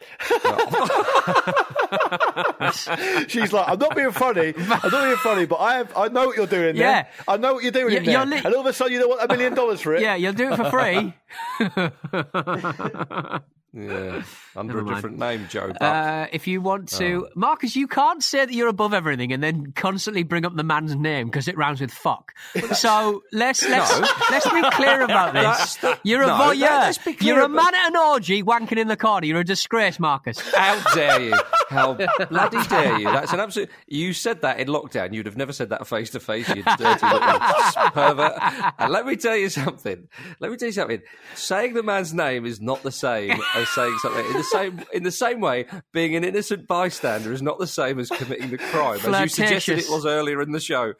[3.28, 4.54] She's like, I'm not being funny.
[4.56, 6.76] I'm not being funny, but I have, I know what you're doing there.
[6.76, 7.06] Yeah.
[7.28, 8.10] I know what you're doing You- there.
[8.14, 10.02] you're li- and all of a sudden, you don't want a million dollars for it.
[10.02, 11.14] Yeah, you'll do it for free.
[13.72, 14.22] Yeah.
[14.56, 15.70] Under a different name, Joe.
[15.80, 19.72] Uh, if you want to, Marcus, you can't say that you're above everything and then
[19.74, 22.32] constantly bring up the man's name because it rhymes with fuck.
[22.74, 24.06] So let's let's No.
[24.30, 25.78] let's be clear about this.
[26.02, 26.60] You're a no, voyeur.
[26.60, 29.26] let's be clear You're a man at an orgy wanking in the corner.
[29.26, 30.38] You're a disgrace, Marcus.
[30.54, 31.34] How dare you?
[31.68, 31.94] How
[32.28, 33.04] bloody dare you?
[33.04, 33.70] That's an absolute.
[33.86, 35.14] You said that in lockdown.
[35.14, 36.48] You'd have never said that face to face.
[36.48, 37.20] You dirty little
[37.92, 38.32] pervert.
[38.78, 40.08] And let me tell you something.
[40.40, 41.02] Let me tell you something.
[41.36, 45.02] Saying the man's name is not the same as saying something in the same in
[45.02, 45.66] the same way.
[45.92, 49.78] Being an innocent bystander is not the same as committing the crime, as you suggested
[49.78, 50.94] it was earlier in the show.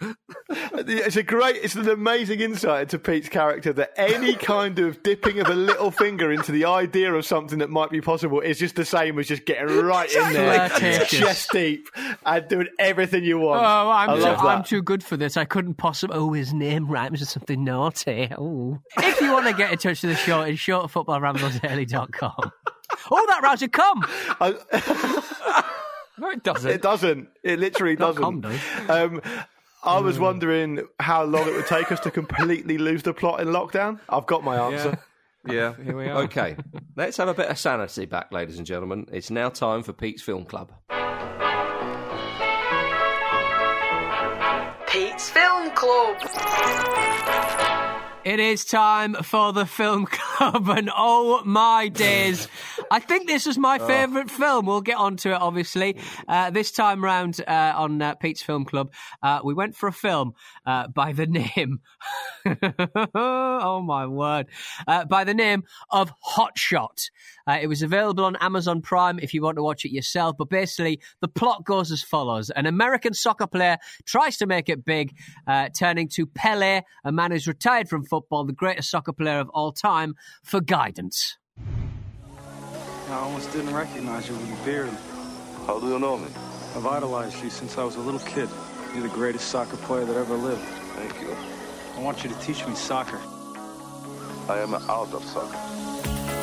[0.72, 5.40] It's a great, it's an amazing insight into Pete's character that any kind of dipping
[5.40, 8.76] of a little finger into the idea of something that might be possible is just
[8.76, 10.68] the same as just getting right in there,
[11.06, 11.88] chest deep,
[12.24, 13.60] and doing everything you want.
[13.62, 14.38] Oh, I'm, I too, that.
[14.40, 15.36] I'm too good for this.
[15.36, 16.16] I couldn't possibly.
[16.16, 18.30] Oh, his name rhymes with something naughty.
[18.36, 18.78] Oh.
[18.98, 22.52] If you want to get in touch with the show, it's shortfootballramblesdaily.com.
[23.10, 24.04] Oh, that rhymes should come.
[26.18, 26.70] No, it doesn't.
[26.70, 27.28] It doesn't.
[27.42, 28.22] It literally Not doesn't.
[28.22, 28.60] com does.
[28.90, 29.22] Um,
[29.82, 33.48] I was wondering how long it would take us to completely lose the plot in
[33.48, 34.00] lockdown.
[34.08, 34.98] I've got my answer.
[35.46, 36.18] Yeah, Here we are.
[36.24, 36.56] Okay,
[36.96, 39.06] let's have a bit of sanity back, ladies and gentlemen.
[39.10, 40.70] It's now time for Pete's Film Club.
[44.86, 46.18] Pete's Film Club.
[48.22, 52.48] It is time for the film club, and oh my days!
[52.90, 54.66] I think this is my favourite film.
[54.66, 55.96] We'll get onto it, obviously.
[56.28, 58.92] Uh, this time round uh, on uh, Pete's Film Club,
[59.22, 60.34] uh, we went for a film
[60.66, 61.80] uh, by the name.
[63.14, 64.48] oh my word!
[64.86, 67.08] Uh, by the name of Hot Shot.
[67.46, 70.36] Uh, it was available on Amazon Prime if you want to watch it yourself.
[70.38, 74.84] But basically, the plot goes as follows: An American soccer player tries to make it
[74.84, 75.14] big,
[75.46, 79.48] uh, turning to Pele, a man who's retired from football, the greatest soccer player of
[79.50, 81.38] all time, for guidance.
[83.10, 84.90] I almost didn't recognize you with your beard.
[85.66, 86.28] How do you know me?
[86.76, 88.48] I've idolized you since I was a little kid.
[88.94, 90.62] You're the greatest soccer player that ever lived.
[90.94, 91.36] Thank you.
[91.96, 93.20] I want you to teach me soccer.
[94.48, 96.39] I am out of soccer.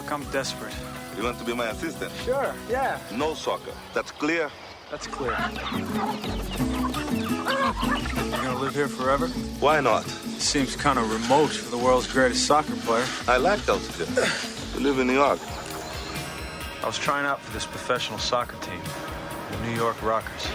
[0.00, 0.72] Look, I'm desperate.
[1.14, 2.10] You want to be my assistant?
[2.24, 2.98] Sure, yeah.
[3.12, 3.72] No soccer.
[3.92, 4.50] That's clear?
[4.90, 5.36] That's clear.
[8.12, 9.26] You're gonna live here forever?
[9.60, 10.04] Why not?
[10.06, 13.04] Seems kind of remote for the world's greatest soccer player.
[13.28, 14.08] I like altitude.
[14.74, 15.38] We live in New York.
[16.82, 18.80] I was trying out for this professional soccer team,
[19.50, 20.48] the New York Rockers.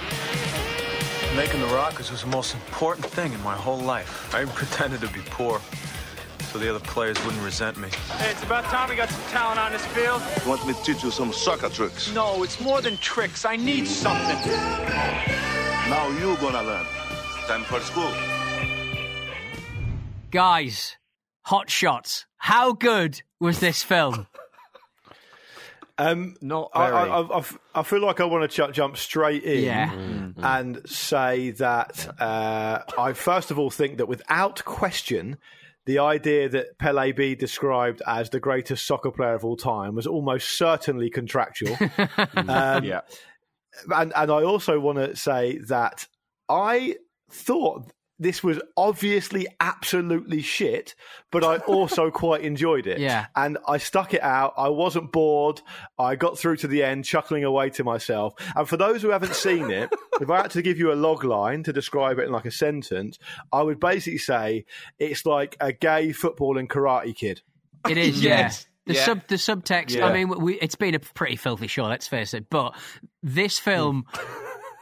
[1.35, 4.33] Making the Rockers was the most important thing in my whole life.
[4.33, 5.61] I even pretended to be poor
[6.55, 7.89] so the other players wouldn't resent me.
[8.17, 10.21] Hey, it's about time we got some talent on this field.
[10.41, 12.13] You want me to teach you some soccer tricks?
[12.13, 13.43] No, it's more than tricks.
[13.43, 14.37] I need something.
[15.89, 16.85] Now you're gonna learn.
[17.47, 18.09] Time for school.
[20.31, 20.95] Guys,
[21.41, 22.25] Hot Shots.
[22.37, 24.25] How good was this film?
[25.97, 27.09] Um, Not I, very.
[27.09, 27.43] I, I,
[27.75, 29.91] I feel like I want to ch- jump straight in Yeah.
[30.37, 35.37] and say that uh, I first of all think that without question,
[35.85, 40.07] the idea that Pele be described as the greatest soccer player of all time was
[40.07, 41.75] almost certainly contractual.
[42.35, 43.01] um, yeah.
[43.95, 46.07] and and I also want to say that
[46.49, 46.95] I
[47.29, 50.95] thought this was obviously absolutely shit,
[51.31, 52.99] but I also quite enjoyed it.
[52.99, 53.25] Yeah.
[53.35, 54.53] And I stuck it out.
[54.57, 55.61] I wasn't bored.
[55.99, 58.33] I got through to the end, chuckling away to myself.
[58.55, 59.89] And for those who haven't seen it,
[60.21, 62.51] if I had to give you a log line to describe it in like a
[62.51, 63.19] sentence,
[63.51, 64.65] I would basically say
[64.97, 67.41] it's like a gay football and karate kid.
[67.89, 68.65] It is, Yes.
[68.65, 68.71] yeah.
[68.87, 69.05] The Yeah.
[69.05, 69.95] sub, the subtext.
[69.95, 70.05] Yeah.
[70.05, 71.85] I mean, we, it's been a pretty filthy show.
[71.85, 72.51] Let's face it.
[72.51, 72.75] But
[73.23, 74.05] this film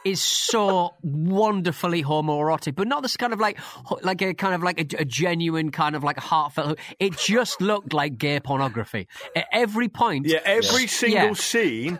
[0.04, 3.58] is so wonderfully homoerotic, but not this kind of like,
[4.02, 6.78] like a kind of like a, a genuine kind of like heartfelt.
[6.98, 10.26] It just looked like gay pornography at every point.
[10.26, 11.32] Yeah, every single Yeah.
[11.34, 11.98] scene.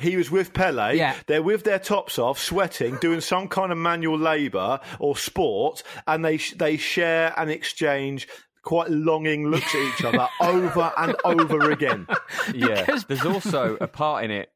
[0.00, 0.96] He was with Pele.
[0.96, 1.14] Yeah.
[1.28, 6.24] They're with their tops off, sweating, doing some kind of manual labour or sport, and
[6.24, 8.26] they they share and exchange
[8.62, 12.06] quite longing looks at each other over and over again.
[12.52, 12.84] Yeah.
[13.06, 14.50] There's also a part in it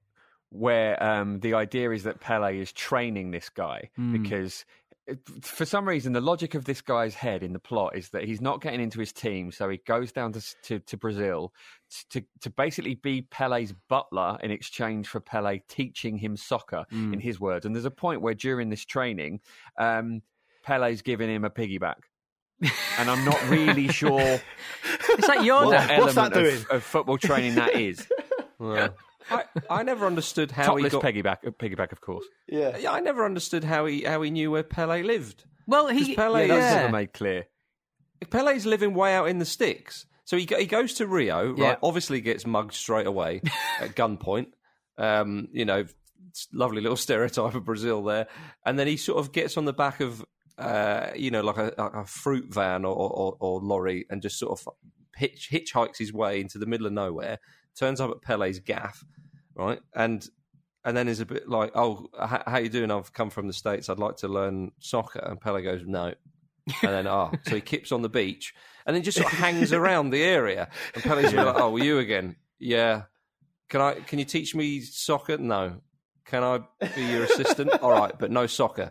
[0.51, 4.65] where um, the idea is that Pele is training this guy because.
[5.41, 8.43] For some reason, the logic of this guy's head in the plot is that he's
[8.43, 11.55] not getting into his team, so he goes down to to, to Brazil
[12.11, 17.41] to to basically be Pele's butler in exchange for Pele teaching him soccer, in his
[17.41, 17.65] words.
[17.65, 19.41] And there's a point where during this training,
[19.79, 20.21] um,
[20.63, 22.01] Pele's giving him a piggyback,
[22.61, 24.21] and I'm not really sure
[25.11, 25.99] It's like what Yoda.
[25.99, 26.65] What's that element of, doing?
[26.71, 28.07] of football training that is.
[28.61, 28.93] Well,
[29.31, 31.03] I, I never understood how he got.
[31.03, 32.25] piggyback, piggyback, of course.
[32.47, 32.77] Yeah.
[32.77, 35.45] Yeah, I never understood how he how he knew where Pele lived.
[35.67, 36.15] Well, he.
[36.15, 36.81] Pele, Yeah, that's yeah.
[36.83, 37.47] never made clear.
[38.31, 40.07] Pele's living way out in the sticks.
[40.25, 41.59] So he go- he goes to Rio, right?
[41.59, 41.77] Yeah.
[41.83, 43.43] Obviously gets mugged straight away
[43.81, 44.49] at gunpoint.
[44.99, 45.85] Um, you know,
[46.31, 48.27] it's lovely little stereotype of Brazil there,
[48.67, 50.25] and then he sort of gets on the back of
[50.59, 54.39] uh, you know like a, like a fruit van or, or, or lorry and just
[54.39, 54.69] sort of
[55.17, 57.39] hitch, hitchhikes his way into the middle of nowhere.
[57.77, 59.05] Turns up at Pele's gaff,
[59.55, 59.81] right?
[59.95, 60.27] And
[60.85, 62.91] and then is a bit like, "Oh, h- how you doing?
[62.91, 63.89] I've come from the states.
[63.89, 66.15] I'd like to learn soccer." And Pele goes, "No."
[66.83, 68.55] And then, oh, so he keeps on the beach
[68.85, 70.69] and then just sort of hangs around the area.
[70.95, 72.37] And Pele's like, "Oh, were you again?
[72.59, 73.03] Yeah.
[73.69, 73.95] Can I?
[73.95, 75.39] Can you teach me soccer?
[75.39, 75.81] No.
[76.25, 76.61] Can I
[76.95, 77.71] be your assistant?
[77.81, 78.91] All right, but no soccer.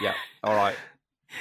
[0.00, 0.14] Yeah.
[0.44, 0.76] All right.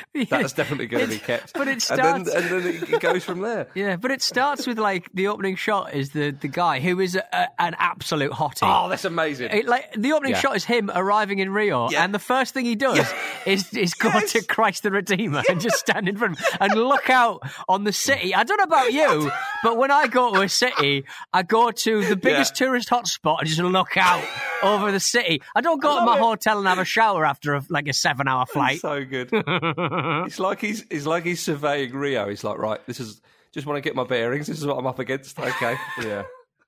[0.29, 1.53] That's definitely going to be kept.
[1.53, 2.31] But it and starts.
[2.31, 3.67] then, and then it- it goes from there.
[3.75, 7.15] Yeah, but it starts with like the opening shot is the, the guy who is
[7.15, 8.59] a, a, an absolute hottie.
[8.63, 9.49] Oh, that's amazing.
[9.51, 10.39] It, like the opening Yeah.
[10.39, 12.03] shot is him arriving in Rio, Yeah.
[12.03, 13.05] and the first thing he does
[13.45, 16.73] is is go to Christ the Redeemer and just stand in front of him and
[16.75, 18.33] look out on the city.
[18.33, 19.31] I don't know about you,
[19.63, 23.47] but when I go to a city, I go to the biggest tourist hotspot and
[23.47, 24.23] just look out
[24.63, 25.41] over the city.
[25.55, 28.27] I don't go to my hotel and have a shower after a, like a seven
[28.27, 28.79] hour flight.
[28.79, 29.29] So good.
[30.25, 32.29] it's like he's it's like he's surveying Rio.
[32.29, 33.21] He's like, right, this is
[33.51, 34.47] just want to get my bearings.
[34.47, 35.39] This is what I'm up against.
[35.39, 36.23] Okay, yeah.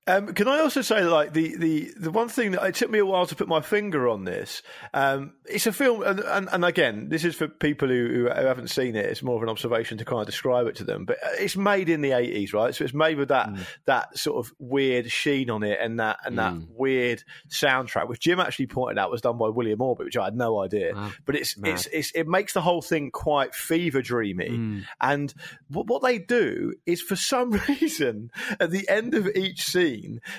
[0.08, 2.99] Um, can I also say, like the, the, the one thing that it took me
[2.99, 4.62] a while to put my finger on this?
[4.93, 8.70] Um, it's a film, and, and, and again, this is for people who, who haven't
[8.70, 9.05] seen it.
[9.05, 11.05] It's more of an observation to kind of describe it to them.
[11.05, 12.74] But uh, it's made in the eighties, right?
[12.74, 13.49] So it's made with that
[13.86, 18.39] that sort of weird sheen on it, and that and that weird soundtrack, which Jim
[18.39, 20.93] actually pointed out was done by William Orbit, which I had no idea.
[21.26, 24.84] but it's it's, it's it makes the whole thing quite fever dreamy.
[25.01, 25.34] And
[25.70, 29.96] what, what they do is, for some reason, at the end of each scene,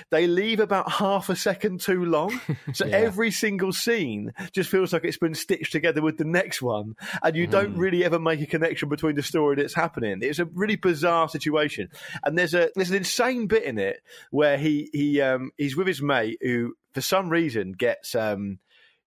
[0.09, 2.39] they leave about half a second too long.
[2.73, 6.95] So every single scene just feels like it's been stitched together with the next one,
[7.23, 10.19] and you don't really ever make a connection between the story that's happening.
[10.21, 11.89] It's a really bizarre situation,
[12.23, 14.01] and there's a there's an insane bit in it
[14.31, 18.59] where he he um he's with his mate who for some reason gets um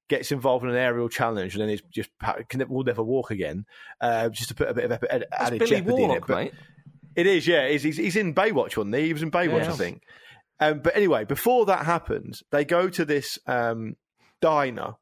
[0.08, 2.10] gets involved in an aerial challenge and then he's just
[2.48, 3.64] can will never walk again.
[4.00, 6.24] Uh, just to put a bit of added added Billy jeopardy in it.
[6.26, 6.54] But mate.
[7.16, 7.68] it is, yeah.
[7.68, 9.06] He's, he's, he's in Baywatch, wasn't he?
[9.06, 9.72] He was in Baywatch, Yeah.
[9.72, 10.02] I think.
[10.62, 13.96] Um, but anyway, before that happens, they go to this um,
[14.40, 14.94] diner.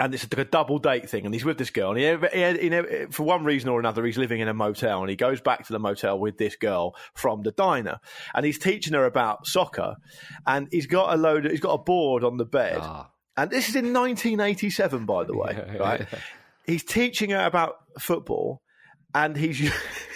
[0.00, 1.90] And it's like a double date thing, and he's with this girl.
[1.90, 5.08] And he, he, he, for one reason or another, he's living in a motel, and
[5.08, 8.00] he goes back to the motel with this girl from the diner,
[8.34, 9.94] and he's teaching her about soccer,
[10.44, 13.10] and he's got a load, he's got a board on the bed, Ah.
[13.36, 16.00] and this is in 1987, by the way, Yeah, right?
[16.12, 16.18] yeah.
[16.66, 18.60] He's teaching her about football,
[19.14, 19.60] and he's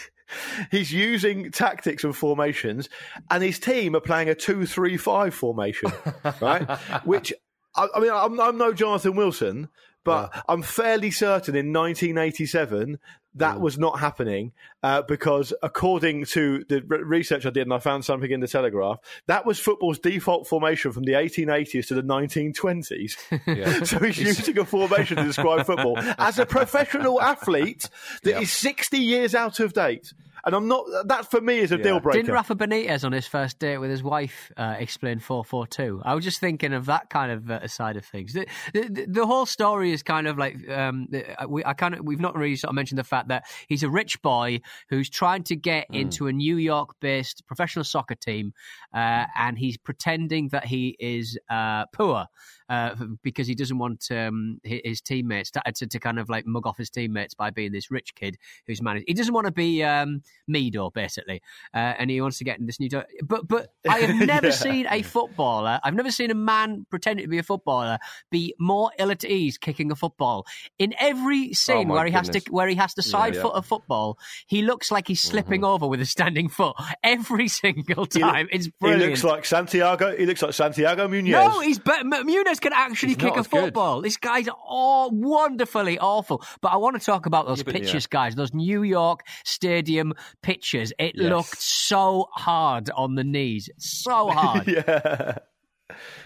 [0.70, 2.89] he's using tactics and formations,
[3.30, 5.93] and his team are playing a two-three-five formation,
[6.41, 6.68] right?
[7.05, 7.32] Which
[7.74, 9.68] I, I mean, I'm, I'm no Jonathan Wilson,
[10.05, 12.99] but I'm fairly certain in 1987
[13.37, 17.78] that was not happening uh, because, according to the re- research I did, and I
[17.78, 22.03] found something in the Telegraph, that was football's default formation from the 1880s to the
[22.03, 23.16] 1920s.
[23.47, 23.82] Yeah.
[23.84, 27.89] so he's using a formation to describe football as a professional athlete
[28.22, 30.12] that is 60 years out of date.
[30.47, 30.86] And I'm not.
[31.07, 32.20] That for me is a deal breaker.
[32.20, 36.01] Didn't Rafa Benitez on his first date with his wife uh, explain four four two?
[36.05, 38.32] I was just thinking of that kind of uh, side of things.
[38.32, 41.09] The, the, the whole story is kind of like um,
[41.49, 43.90] we I kind of we've not really sort of mentioned the fact that he's a
[43.90, 48.53] rich boy who's trying to get into a New York based professional soccer team,
[48.94, 52.26] uh, and he's pretending that he is uh, poor.
[52.68, 56.66] Uh, because he doesn't want um, his teammates to, to, to kind of like mug
[56.66, 58.36] off his teammates by being this rich kid
[58.66, 59.05] who's managed.
[59.07, 60.20] He doesn't want to be um,
[60.51, 61.43] Mido, basically,
[61.74, 62.89] uh, and he wants to get in this new.
[62.89, 64.53] do- But but I have never Yeah.
[64.53, 65.80] seen a footballer.
[65.82, 67.99] I've never seen a man pretending to be a footballer
[68.30, 70.47] be more ill at ease kicking a football.
[70.78, 73.43] In every scene Oh, where he has to where he has to side yeah.
[73.43, 78.05] foot a football, he looks like he's slipping over with a standing foot every single
[78.12, 78.49] He time.
[78.53, 80.16] it's He looks like Santiago.
[80.16, 81.30] He looks like Santiago Munez.
[81.30, 82.05] No, he's better.
[82.05, 83.61] Munez can actually He's kick a as good.
[83.64, 84.01] football.
[84.01, 86.43] This guy's all wonderfully awful.
[86.61, 88.34] But I want to talk about those pitches, guys.
[88.34, 90.12] Those New York Stadium
[90.43, 90.93] pitches.
[90.99, 91.31] It Yes.
[91.31, 94.66] looked so hard on the knees, so hard.
[94.68, 95.39] yeah.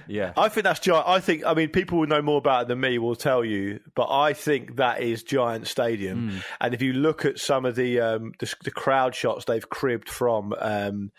[0.09, 0.33] Yeah.
[0.37, 1.07] I think that's giant.
[1.07, 1.45] I think.
[1.45, 4.33] I mean, people who know more about it than me will tell you, but I
[4.33, 6.31] think that is Giant Stadium.
[6.31, 6.39] Hmm.
[6.61, 10.09] And if you look at some of the um, the, the crowd shots they've cribbed
[10.09, 11.13] from um,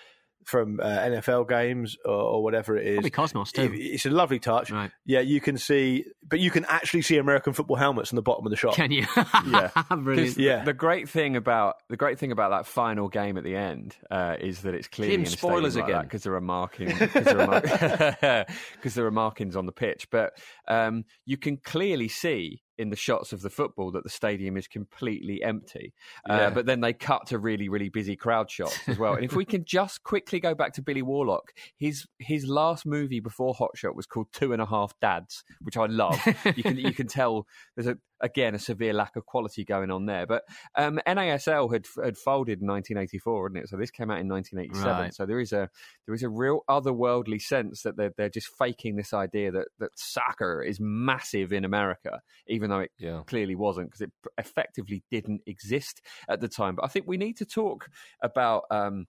[0.46, 3.62] from uh, NFL games or, or whatever it is, Probably Cosmos, too.
[3.64, 4.72] it- it's a lovely touch.
[4.72, 4.92] Right.
[5.06, 8.46] Yeah, you can see, but you can actually see American football helmets on the bottom
[8.46, 8.74] of the shot.
[8.76, 9.06] Can you?
[9.16, 9.70] Yeah.
[9.90, 10.30] Brilliant.
[10.36, 10.64] 'Cause Yeah.
[10.64, 14.36] The great thing about the great thing about that final game at the end uh,
[14.40, 16.04] is that it's clearly Jim, in a spoilers again.
[16.04, 17.62] because there are marking because there, are mar-
[18.82, 20.34] 'cause there are markings on the pitch, but
[20.68, 24.68] um, you can clearly see in the shots of the football that the stadium is
[24.68, 25.94] completely empty.
[26.30, 26.50] Uh, Yeah.
[26.50, 29.14] but then they cut to really, really busy crowd shots as well.
[29.14, 33.20] and if we can just quickly go back to Billy Warlock, his his last movie
[33.20, 36.20] before Hot Shot was called Two and a Half Dads, which I love.
[36.56, 40.06] you can you can tell there's a again a severe lack of quality going on
[40.06, 40.26] there.
[40.26, 40.44] But
[40.76, 43.70] um, NASL had had folded in 1984, hadn't it?
[43.70, 44.98] So this came out in 1987.
[45.04, 45.14] Right.
[45.14, 45.70] So there is a
[46.06, 49.92] there is a real otherworldly sense that they're they're just faking this idea that that
[49.98, 53.24] soccer is massive in America, even though it Yeah.
[53.28, 56.76] clearly wasn't because it effectively didn't exist at the time.
[56.76, 57.90] But I think we need to talk
[58.22, 59.08] about um,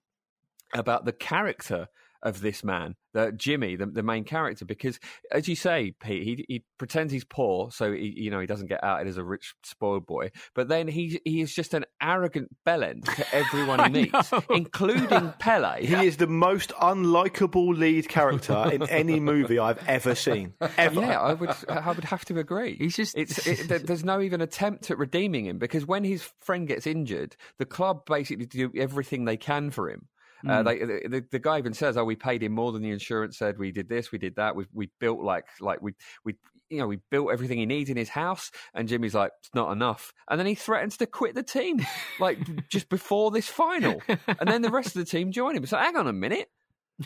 [0.73, 1.87] about the character
[2.23, 4.99] of this man, the Jimmy, the, the main character, because
[5.31, 8.67] as you say, Pete, he, he pretends he's poor, so he, you know he doesn't
[8.67, 10.31] get outed as a rich spoiled boy.
[10.55, 14.43] But then he he is just an arrogant bellend to everyone he meets, know.
[14.49, 15.85] including Pele.
[15.85, 20.53] He is the most unlikable lead character in any movie I've ever seen.
[20.77, 21.01] Ever.
[21.01, 21.53] Yeah, I would.
[21.69, 22.77] I would have to agree.
[22.77, 23.45] He's just- It's.
[23.45, 27.65] It, there's no even attempt at redeeming him because when his friend gets injured, the
[27.65, 30.07] club basically do everything they can for him.
[30.47, 30.65] Uh, Hmm.
[30.67, 33.57] they, the, the, guy even says, "Oh, we paid him more than the insurance said.
[33.57, 34.55] We did this, we did that.
[34.55, 35.93] We we built like like we
[36.25, 36.35] we
[36.69, 39.71] you know we built everything he needs in his house." And Jimmy's like, "It's not
[39.71, 41.79] enough." And then he threatens to quit the team,
[42.19, 44.01] like just before this final.
[44.07, 45.65] And then the rest of the team join him.
[45.65, 46.49] So hang on a minute,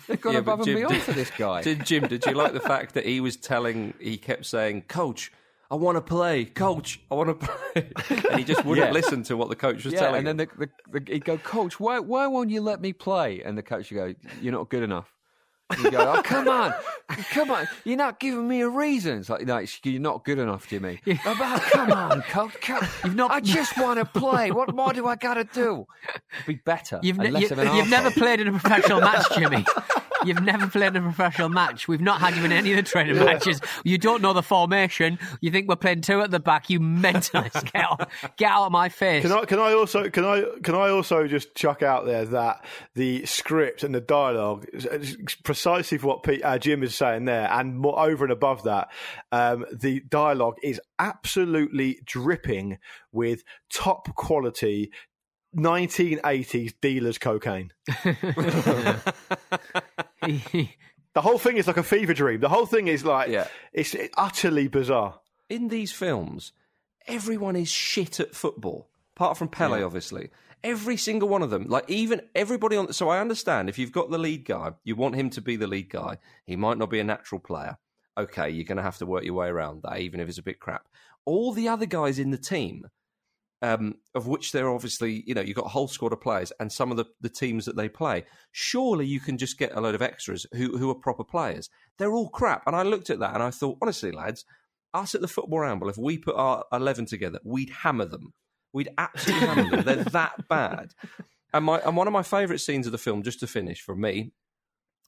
[0.07, 1.61] they've gone Yeah, above and beyond did- for this guy.
[1.63, 2.07] Did Jim?
[2.07, 3.93] Did you like the fact that he was telling?
[3.99, 5.31] He kept saying, "Coach,
[5.69, 6.45] I want to play.
[6.45, 7.91] Coach, I want to play,"
[8.29, 8.93] and he just wouldn't Yeah.
[8.93, 10.25] listen to what the coach was yeah, telling.
[10.25, 10.47] and then the,
[10.91, 13.41] the, the, he'd go, Coach, why why won't you let me play?
[13.43, 15.13] And the coach would go, You're not good enough.
[15.69, 16.73] And you go, Oh, come on,
[17.31, 19.17] come on, you're not giving me a reason.
[19.19, 21.01] It's like, no, it's- you're not good enough, Jimmy.
[21.25, 22.87] Oh, but come on, coach, come.
[23.03, 23.31] You've not.
[23.31, 24.51] I just want to play.
[24.51, 25.85] What more do I got to do?
[26.45, 27.01] Be better.
[27.03, 29.65] You've, ne- less you, of an you've never played in a professional match, Jimmy.
[30.27, 31.87] You've never played in a professional match.
[31.87, 33.61] We've not had you in any of the training matches.
[33.83, 35.17] You don't know the formation.
[35.41, 36.69] You think we're playing two at the back.
[36.69, 37.71] You mentalist.
[37.71, 39.23] Get out, get out of my face.
[39.23, 42.65] Can I can I also can I can I also just chuck out there that
[42.95, 47.25] the script and the dialogue is- is precisely for what Pete, uh, Jim is saying
[47.25, 48.89] there, and more over and above that,
[49.31, 52.77] um, the dialogue is absolutely dripping
[53.11, 54.91] with top quality.
[55.55, 57.71] 1980s dealers cocaine.
[61.13, 62.41] The whole thing is like a fever dream.
[62.41, 63.47] The whole thing is like Yeah.
[63.73, 65.19] it's utterly bizarre.
[65.49, 66.51] in these films,
[67.07, 70.29] everyone is shit at football, apart from Pele, obviously.
[70.63, 72.93] Every single one of them, like even everybody on.
[72.93, 75.65] So I understand if you've got the lead guy, you want him to be the
[75.67, 76.17] lead guy.
[76.45, 77.77] He might not be a natural player.
[78.17, 80.43] Okay, you're going to have to work your way around that, even if it's a
[80.43, 80.87] bit crap.
[81.25, 82.85] All the other guys in the team,
[83.61, 86.51] um, of which there are obviously, you know, you've got a whole squad of players
[86.59, 88.23] and some of the, the teams that they play.
[88.51, 91.69] Surely you can just get a load of extras who, who are proper players.
[91.97, 92.63] They're all crap.
[92.67, 94.45] And I looked at that and I thought, honestly, lads,
[94.93, 98.33] us at the Football Ramble, if we put our 11 together, we'd hammer them.
[98.73, 99.85] We'd absolutely hammer them.
[99.85, 100.93] They're that bad.
[101.53, 103.95] And, my, and one of my favourite scenes of the film, just to finish for
[103.95, 104.31] me,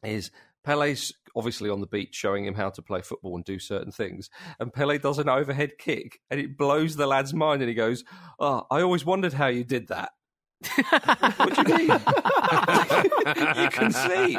[0.04, 0.32] is
[0.64, 4.30] Pele's obviously on the beach showing him how to play football and do certain things.
[4.60, 8.04] And Pele does an overhead kick and it blows the lad's mind and he goes,
[8.40, 10.12] Oh, I always wondered how you did that.
[11.38, 11.88] what do you mean?
[13.64, 14.38] you can see.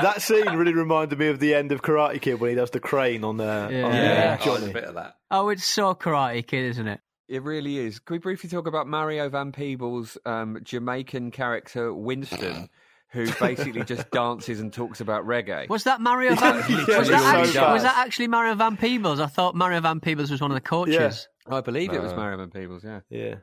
[0.00, 2.80] That scene really reminded me of the end of Karate Kid when he does the
[2.80, 3.88] crane on the on Yeah.
[3.90, 5.16] the, Yeah, uh, I like a bit of that.
[5.30, 7.00] Oh, it's so Karate Kid, isn't it?
[7.28, 7.98] It really is.
[7.98, 12.68] Can we briefly talk about Mario Van Peebles' um, Jamaican character Winston,
[13.12, 15.68] who basically just dances and talks about reggae?
[15.68, 16.64] Was that Mario Van?
[16.68, 19.20] Yeah, was, that actually, so was that actually Mario Van Peebles?
[19.20, 21.28] I thought Mario Van Peebles was one of the coaches.
[21.46, 22.16] I believe it was No.
[22.18, 22.84] Mario Van Peebles.
[22.84, 23.00] Yeah.
[23.10, 23.34] Yeah.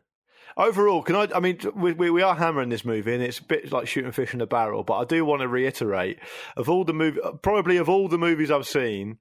[0.58, 1.28] Overall, can I?
[1.36, 4.12] I mean, we, we we are hammering this movie, and it's a bit like shooting
[4.12, 4.84] fish in a barrel.
[4.84, 6.18] But I do want to reiterate:
[6.58, 9.20] of all the movie, probably of all the movies I've seen,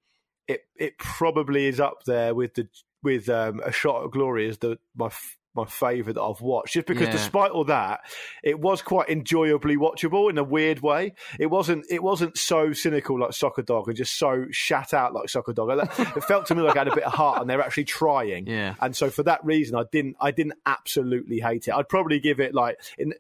[0.49, 2.69] it it probably is up there with the
[3.03, 6.75] with um, a shot at glory as the my f- my favourite that I've watched.
[6.75, 7.13] Just because, Yeah.
[7.13, 8.01] despite all that,
[8.45, 11.15] it was quite enjoyably watchable in a weird way.
[11.39, 15.29] It wasn't it wasn't so cynical like Soccer Dog and just so shat out like
[15.29, 15.71] Soccer Dog.
[15.99, 18.47] It felt to me like I had a bit of heart, and they're actually trying.
[18.47, 18.75] Yeah.
[18.81, 21.75] And so for that reason, I didn't I didn't absolutely hate it.
[21.75, 23.15] I'd probably give it like in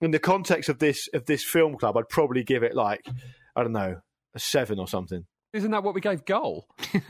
[0.00, 3.06] in the context of this of this film club, I'd probably give it like
[3.54, 4.00] I don't know
[4.34, 5.26] a seven or something.
[5.52, 6.66] Isn't that what we gave Goal?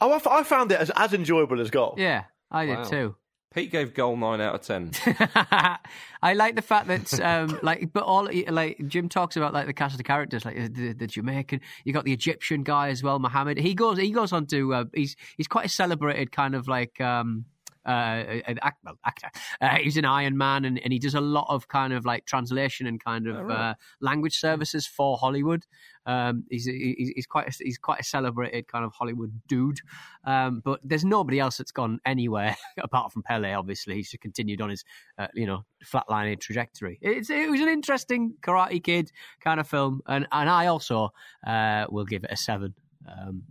[0.00, 1.94] Oh, I, f- I found it as, as enjoyable as Goal.
[1.98, 2.84] Yeah, I did Wow.
[2.84, 3.16] too.
[3.52, 4.92] Pete gave goal 9 out of 10.
[6.22, 9.72] I like the fact that, um, like, but all like Jim talks about like the
[9.72, 11.60] cast of characters, like the, the Jamaican.
[11.84, 13.58] You got the Egyptian guy as well, Mohammed.
[13.58, 14.74] He goes, he goes on to.
[14.74, 17.44] Uh, he's he's quite a celebrated kind of like um,
[17.88, 19.28] an act, well, actor.
[19.60, 22.24] Uh, he's an Iron Man, and, and he does a lot of kind of like
[22.26, 23.70] translation and kind of Oh, right.
[23.70, 25.64] uh, language services for Hollywood.
[26.06, 29.80] Um, he's, he's he's quite a, he's quite a celebrated kind of Hollywood dude.
[30.24, 33.52] Um, but there's nobody else that's gone anywhere apart from Pele.
[33.52, 34.84] Obviously, he's continued on his
[35.18, 36.98] uh, you know flatlining trajectory.
[37.02, 41.10] It's, it was an interesting Karate Kid kind of film, and and I also
[41.46, 42.74] uh, will give it a seven.
[43.06, 43.42] Um,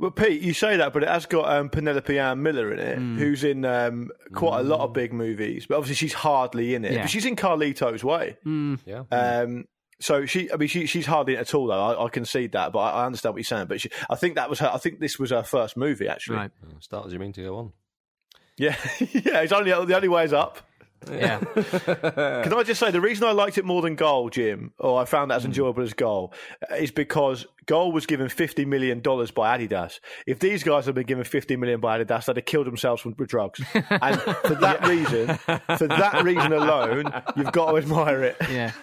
[0.00, 2.96] Well, Pete, you say that, but it has got um, Penelope Ann Miller in it,
[2.98, 3.18] Hmm.
[3.18, 6.92] who's in um, quite a lot of big movies, but obviously she's hardly in it.
[6.92, 7.00] Yeah.
[7.02, 8.36] But she's in Carlito's Way.
[8.86, 9.02] Yeah.
[9.12, 9.66] Um,
[10.00, 11.78] so she, I mean, she, she's hardly in it at all, though.
[11.78, 13.66] I, I concede that, but I, I understand what you're saying.
[13.66, 14.70] But she, I think that was her.
[14.72, 16.36] I think this was her first movie, actually.
[16.38, 16.50] right.
[16.78, 17.72] Start as you mean to go on.
[18.56, 19.40] Yeah, yeah.
[19.42, 20.58] It's only the only way is up.
[21.10, 21.38] Yeah.
[21.54, 25.04] Can I just say the reason I liked it more than Goal, Jim, or I
[25.04, 25.40] found that Hmm.
[25.40, 26.32] as enjoyable as Goal,
[26.76, 30.00] is because Goal was given fifty million dollars by Adidas.
[30.26, 33.16] If these guys had been given fifty million by Adidas, they'd have killed themselves with
[33.28, 33.60] drugs.
[33.74, 35.36] And for that reason,
[35.78, 38.36] for that reason alone, you've got to admire it.
[38.50, 38.72] Yeah.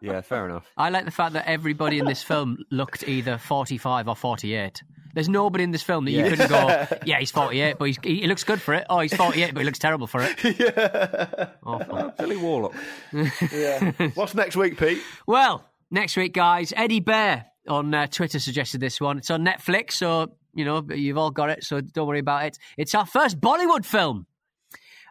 [0.00, 0.66] Yeah, fair enough.
[0.76, 4.82] I like the fact that everybody in this film looked either 45 or 48.
[5.14, 8.20] There's nobody in this film that you couldn't go, yeah, he's 48, but he's, he,
[8.20, 8.86] he looks good for it.
[8.88, 10.42] Oh, he's 48, but he looks terrible for it.
[10.58, 11.50] Yeah.
[11.64, 12.14] Awful.
[12.18, 12.74] Billy Warlock.
[13.52, 13.92] Yeah.
[14.14, 15.02] What's next week, Pete?
[15.26, 19.18] Well, next week, guys, Eddie Bear on uh, Twitter suggested this one.
[19.18, 22.58] It's on Netflix, so, you know, you've all got it, so don't worry about it.
[22.78, 24.26] It's our first Bollywood film.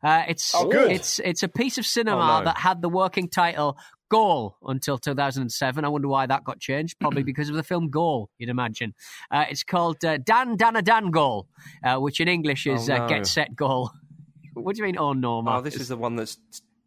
[0.04, 0.92] Uh, it's Oh, good.
[0.92, 2.46] it's it's a piece of cinema Oh, no.
[2.46, 3.78] that had the working title
[4.12, 5.86] Goal until 2007.
[5.86, 7.00] I wonder why that got changed.
[7.00, 8.94] Probably because of the film Goal, you'd imagine.
[9.32, 11.48] Uh, it's called uh, Dhan Dhana Dhan Goal,
[11.86, 13.08] uh, which in English is Oh, uh, no.
[13.08, 13.90] Get Set Goal.
[14.54, 14.98] what do you mean?
[14.98, 16.42] Oh no, Oh, this is the one that's t-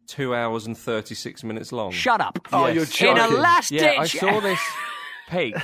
[0.07, 1.91] two hours and 36 minutes long.
[1.91, 2.37] Shut up!
[2.53, 3.01] Oh, Yes.
[3.01, 3.37] you're In a joking.
[3.41, 4.59] last Yeah, I saw this.
[5.31, 5.55] Pete,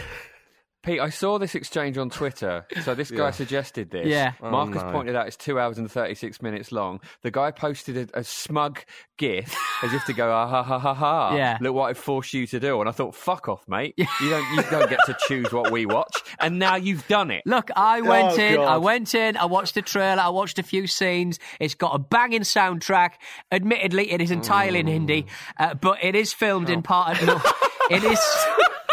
[0.83, 2.65] Pete, I saw this exchange on Twitter.
[2.83, 3.31] So this guy Yeah.
[3.31, 4.07] suggested this.
[4.07, 4.33] Yeah.
[4.41, 4.91] Oh, Marcus no.
[4.91, 6.99] pointed out it's two hours and 36 minutes long.
[7.21, 8.79] The guy posted a, a smug
[9.19, 11.35] gif as if to go, ah, ha, ha, ha, ha.
[11.35, 11.57] Yeah.
[11.61, 12.79] Look what I forced you to do.
[12.79, 13.93] And I thought, fuck off, mate.
[13.97, 16.23] You don't, you don't get to choose what we watch.
[16.39, 17.43] And now you've done it.
[17.45, 20.63] Look, I went Oh, in, I went in, I watched the trailer, I watched a
[20.63, 21.37] few scenes.
[21.59, 23.11] It's got a banging soundtrack.
[23.51, 25.27] Admittedly, it is entirely in Hindi,
[25.59, 27.21] uh, but it is filmed in part.
[27.23, 27.39] No,
[27.91, 28.19] it is.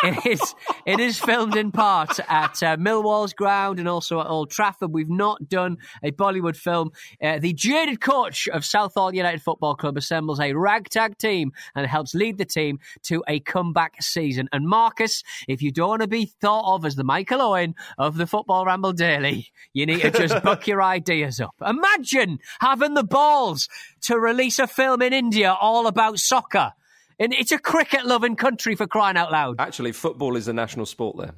[0.03, 0.55] It is.
[0.87, 4.93] It is filmed in part at uh, Millwall's ground and also at Old Trafford.
[4.93, 6.93] We've not done a Bollywood film.
[7.23, 12.15] Uh, the jaded coach of Southall United Football Club assembles a ragtag team and helps
[12.15, 14.49] lead the team to a comeback season.
[14.53, 18.17] And Marcus, if you don't want to be thought of as the Michael Owen of
[18.17, 21.55] the Football Ramble Daily, you need to just buck your ideas up.
[21.67, 23.69] Imagine having the balls
[24.03, 26.73] to release a film in India all about soccer.
[27.19, 29.57] And it's a cricket loving country for crying out loud.
[29.59, 31.35] Actually, football is the national sport there.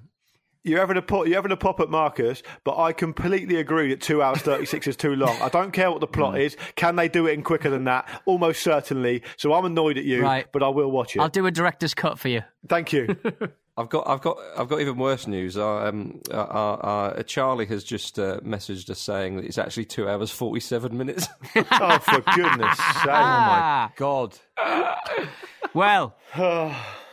[0.63, 4.03] You're having a pop, you're having a pop at Marcus, but I completely agree that
[4.03, 5.35] two hours thirty six is too long.
[5.41, 6.41] I don't care what the plot Hmm.
[6.43, 6.57] is.
[6.77, 8.07] Can they do it in quicker than that?
[8.27, 9.23] Almost certainly.
[9.39, 10.47] So I'm annoyed at you, Right.
[10.53, 11.21] but I will watch it.
[11.21, 12.43] I'll do a director's cut for you.
[12.69, 13.17] Thank you.
[13.81, 15.57] I've got, I've got, I've got even worse news.
[15.57, 16.75] Uh, Um, uh, uh,
[17.17, 21.27] uh, Charlie has just uh, messaged us saying that it's actually two hours forty-seven minutes.
[21.57, 23.07] oh, for goodness sake!
[23.07, 24.39] Oh my God.
[25.75, 26.17] well,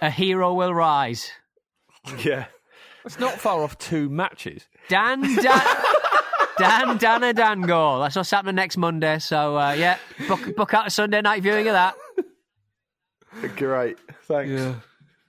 [0.01, 1.31] a hero will rise.
[2.23, 2.45] Yeah.
[3.05, 4.67] It's not far off two matches.
[4.89, 5.65] Dan Dan
[6.57, 8.01] Dhan Dhana Dhan goal.
[8.01, 9.19] That's what's happening next Monday.
[9.19, 9.97] So uh, yeah,
[10.27, 11.95] book book out a Sunday night viewing of that.
[13.55, 13.97] Great.
[14.23, 14.75] Thanks.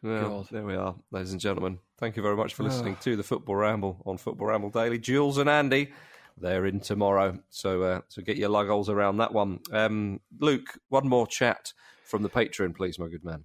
[0.02, 1.78] Well, there we are, ladies and gentlemen.
[1.98, 4.98] Thank you very much for listening to the Football Ramble on Football Ramble Daily.
[4.98, 5.92] Jules and Andy,
[6.36, 9.58] they're in tomorrow, so uh, so get your lug-holes around that one.
[9.72, 11.72] Um, Luke, one more chat
[12.04, 13.44] from the patron, please, my good man.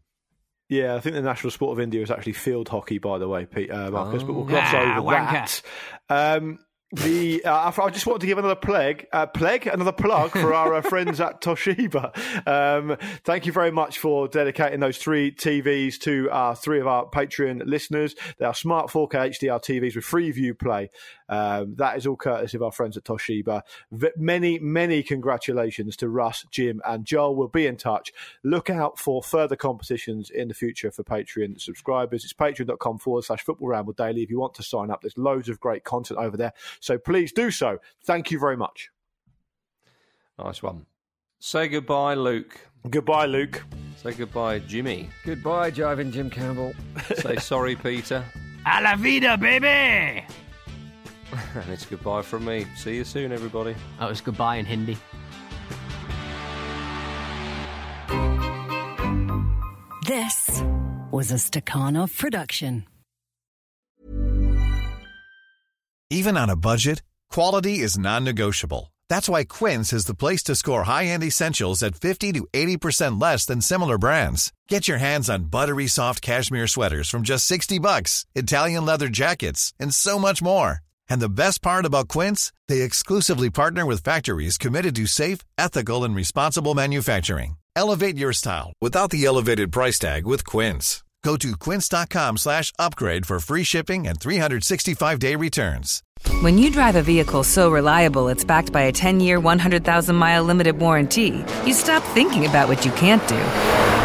[0.70, 3.46] Yeah, I think the national sport of India is actually field hockey, by the way,
[3.46, 4.24] Pete, uh, Marcus.
[4.24, 5.62] but we'll gloss Ah, over wanker.
[6.10, 6.38] that.
[6.38, 6.60] Um,
[6.94, 10.76] the uh, I just wanted to give another plague, uh, plague, another plug for our
[10.76, 12.48] uh, friends at Toshiba.
[12.48, 17.10] Um, thank you very much for dedicating those three TVs to uh, three of our
[17.10, 18.16] Patreon listeners.
[18.38, 20.90] They are smart 4K HDR TVs with Freeview Play.
[21.30, 23.62] Um, that is all courtesy of our friends at Toshiba.
[23.92, 27.36] V- many, many congratulations to Russ, Jim, and Joel.
[27.36, 28.12] We'll be in touch.
[28.44, 32.24] Look out for further competitions in the future for Patreon subscribers.
[32.24, 34.24] It's patreon.com forward slash football ramble daily.
[34.24, 36.54] If you want to sign up, there's loads of great content over there.
[36.80, 37.80] So please do so.
[38.06, 38.90] Thank you very much.
[40.38, 40.86] Nice one.
[41.40, 42.60] Say goodbye, Luke.
[42.90, 43.64] Goodbye, Luke.
[44.02, 45.10] Say goodbye, Jimmy.
[45.26, 46.74] Goodbye, Jiving Jim Campbell.
[47.16, 48.24] Say sorry, Peter.
[48.66, 50.26] Alvida, baby.
[51.56, 52.66] And it's goodbye from me.
[52.76, 53.76] See you soon, everybody.
[54.00, 54.98] That was goodbye in Hindi.
[60.08, 60.64] This
[61.12, 62.86] was a Stakhanov production.
[66.10, 68.94] Even on a budget, quality is non-negotiable.
[69.10, 73.46] That's why Quince is the place to score high-end essentials at 50 to 80% less
[73.46, 74.52] than similar brands.
[74.68, 79.74] Get your hands on buttery soft cashmere sweaters from just 60 bucks, Italian leather jackets,
[79.80, 80.82] and so much more.
[81.14, 86.04] And the best part about Quince, they exclusively partner with factories committed to safe, ethical,
[86.04, 87.58] and responsible manufacturing.
[87.76, 91.04] Elevate your style without the elevated price tag with Quince.
[91.24, 96.02] Go to quince.com slash upgrade for free shipping and 365-day returns.
[96.42, 101.46] When you drive a vehicle so reliable it's backed by a 10-year, 100,000-mile limited warranty,
[101.64, 104.03] you stop thinking about what you can't do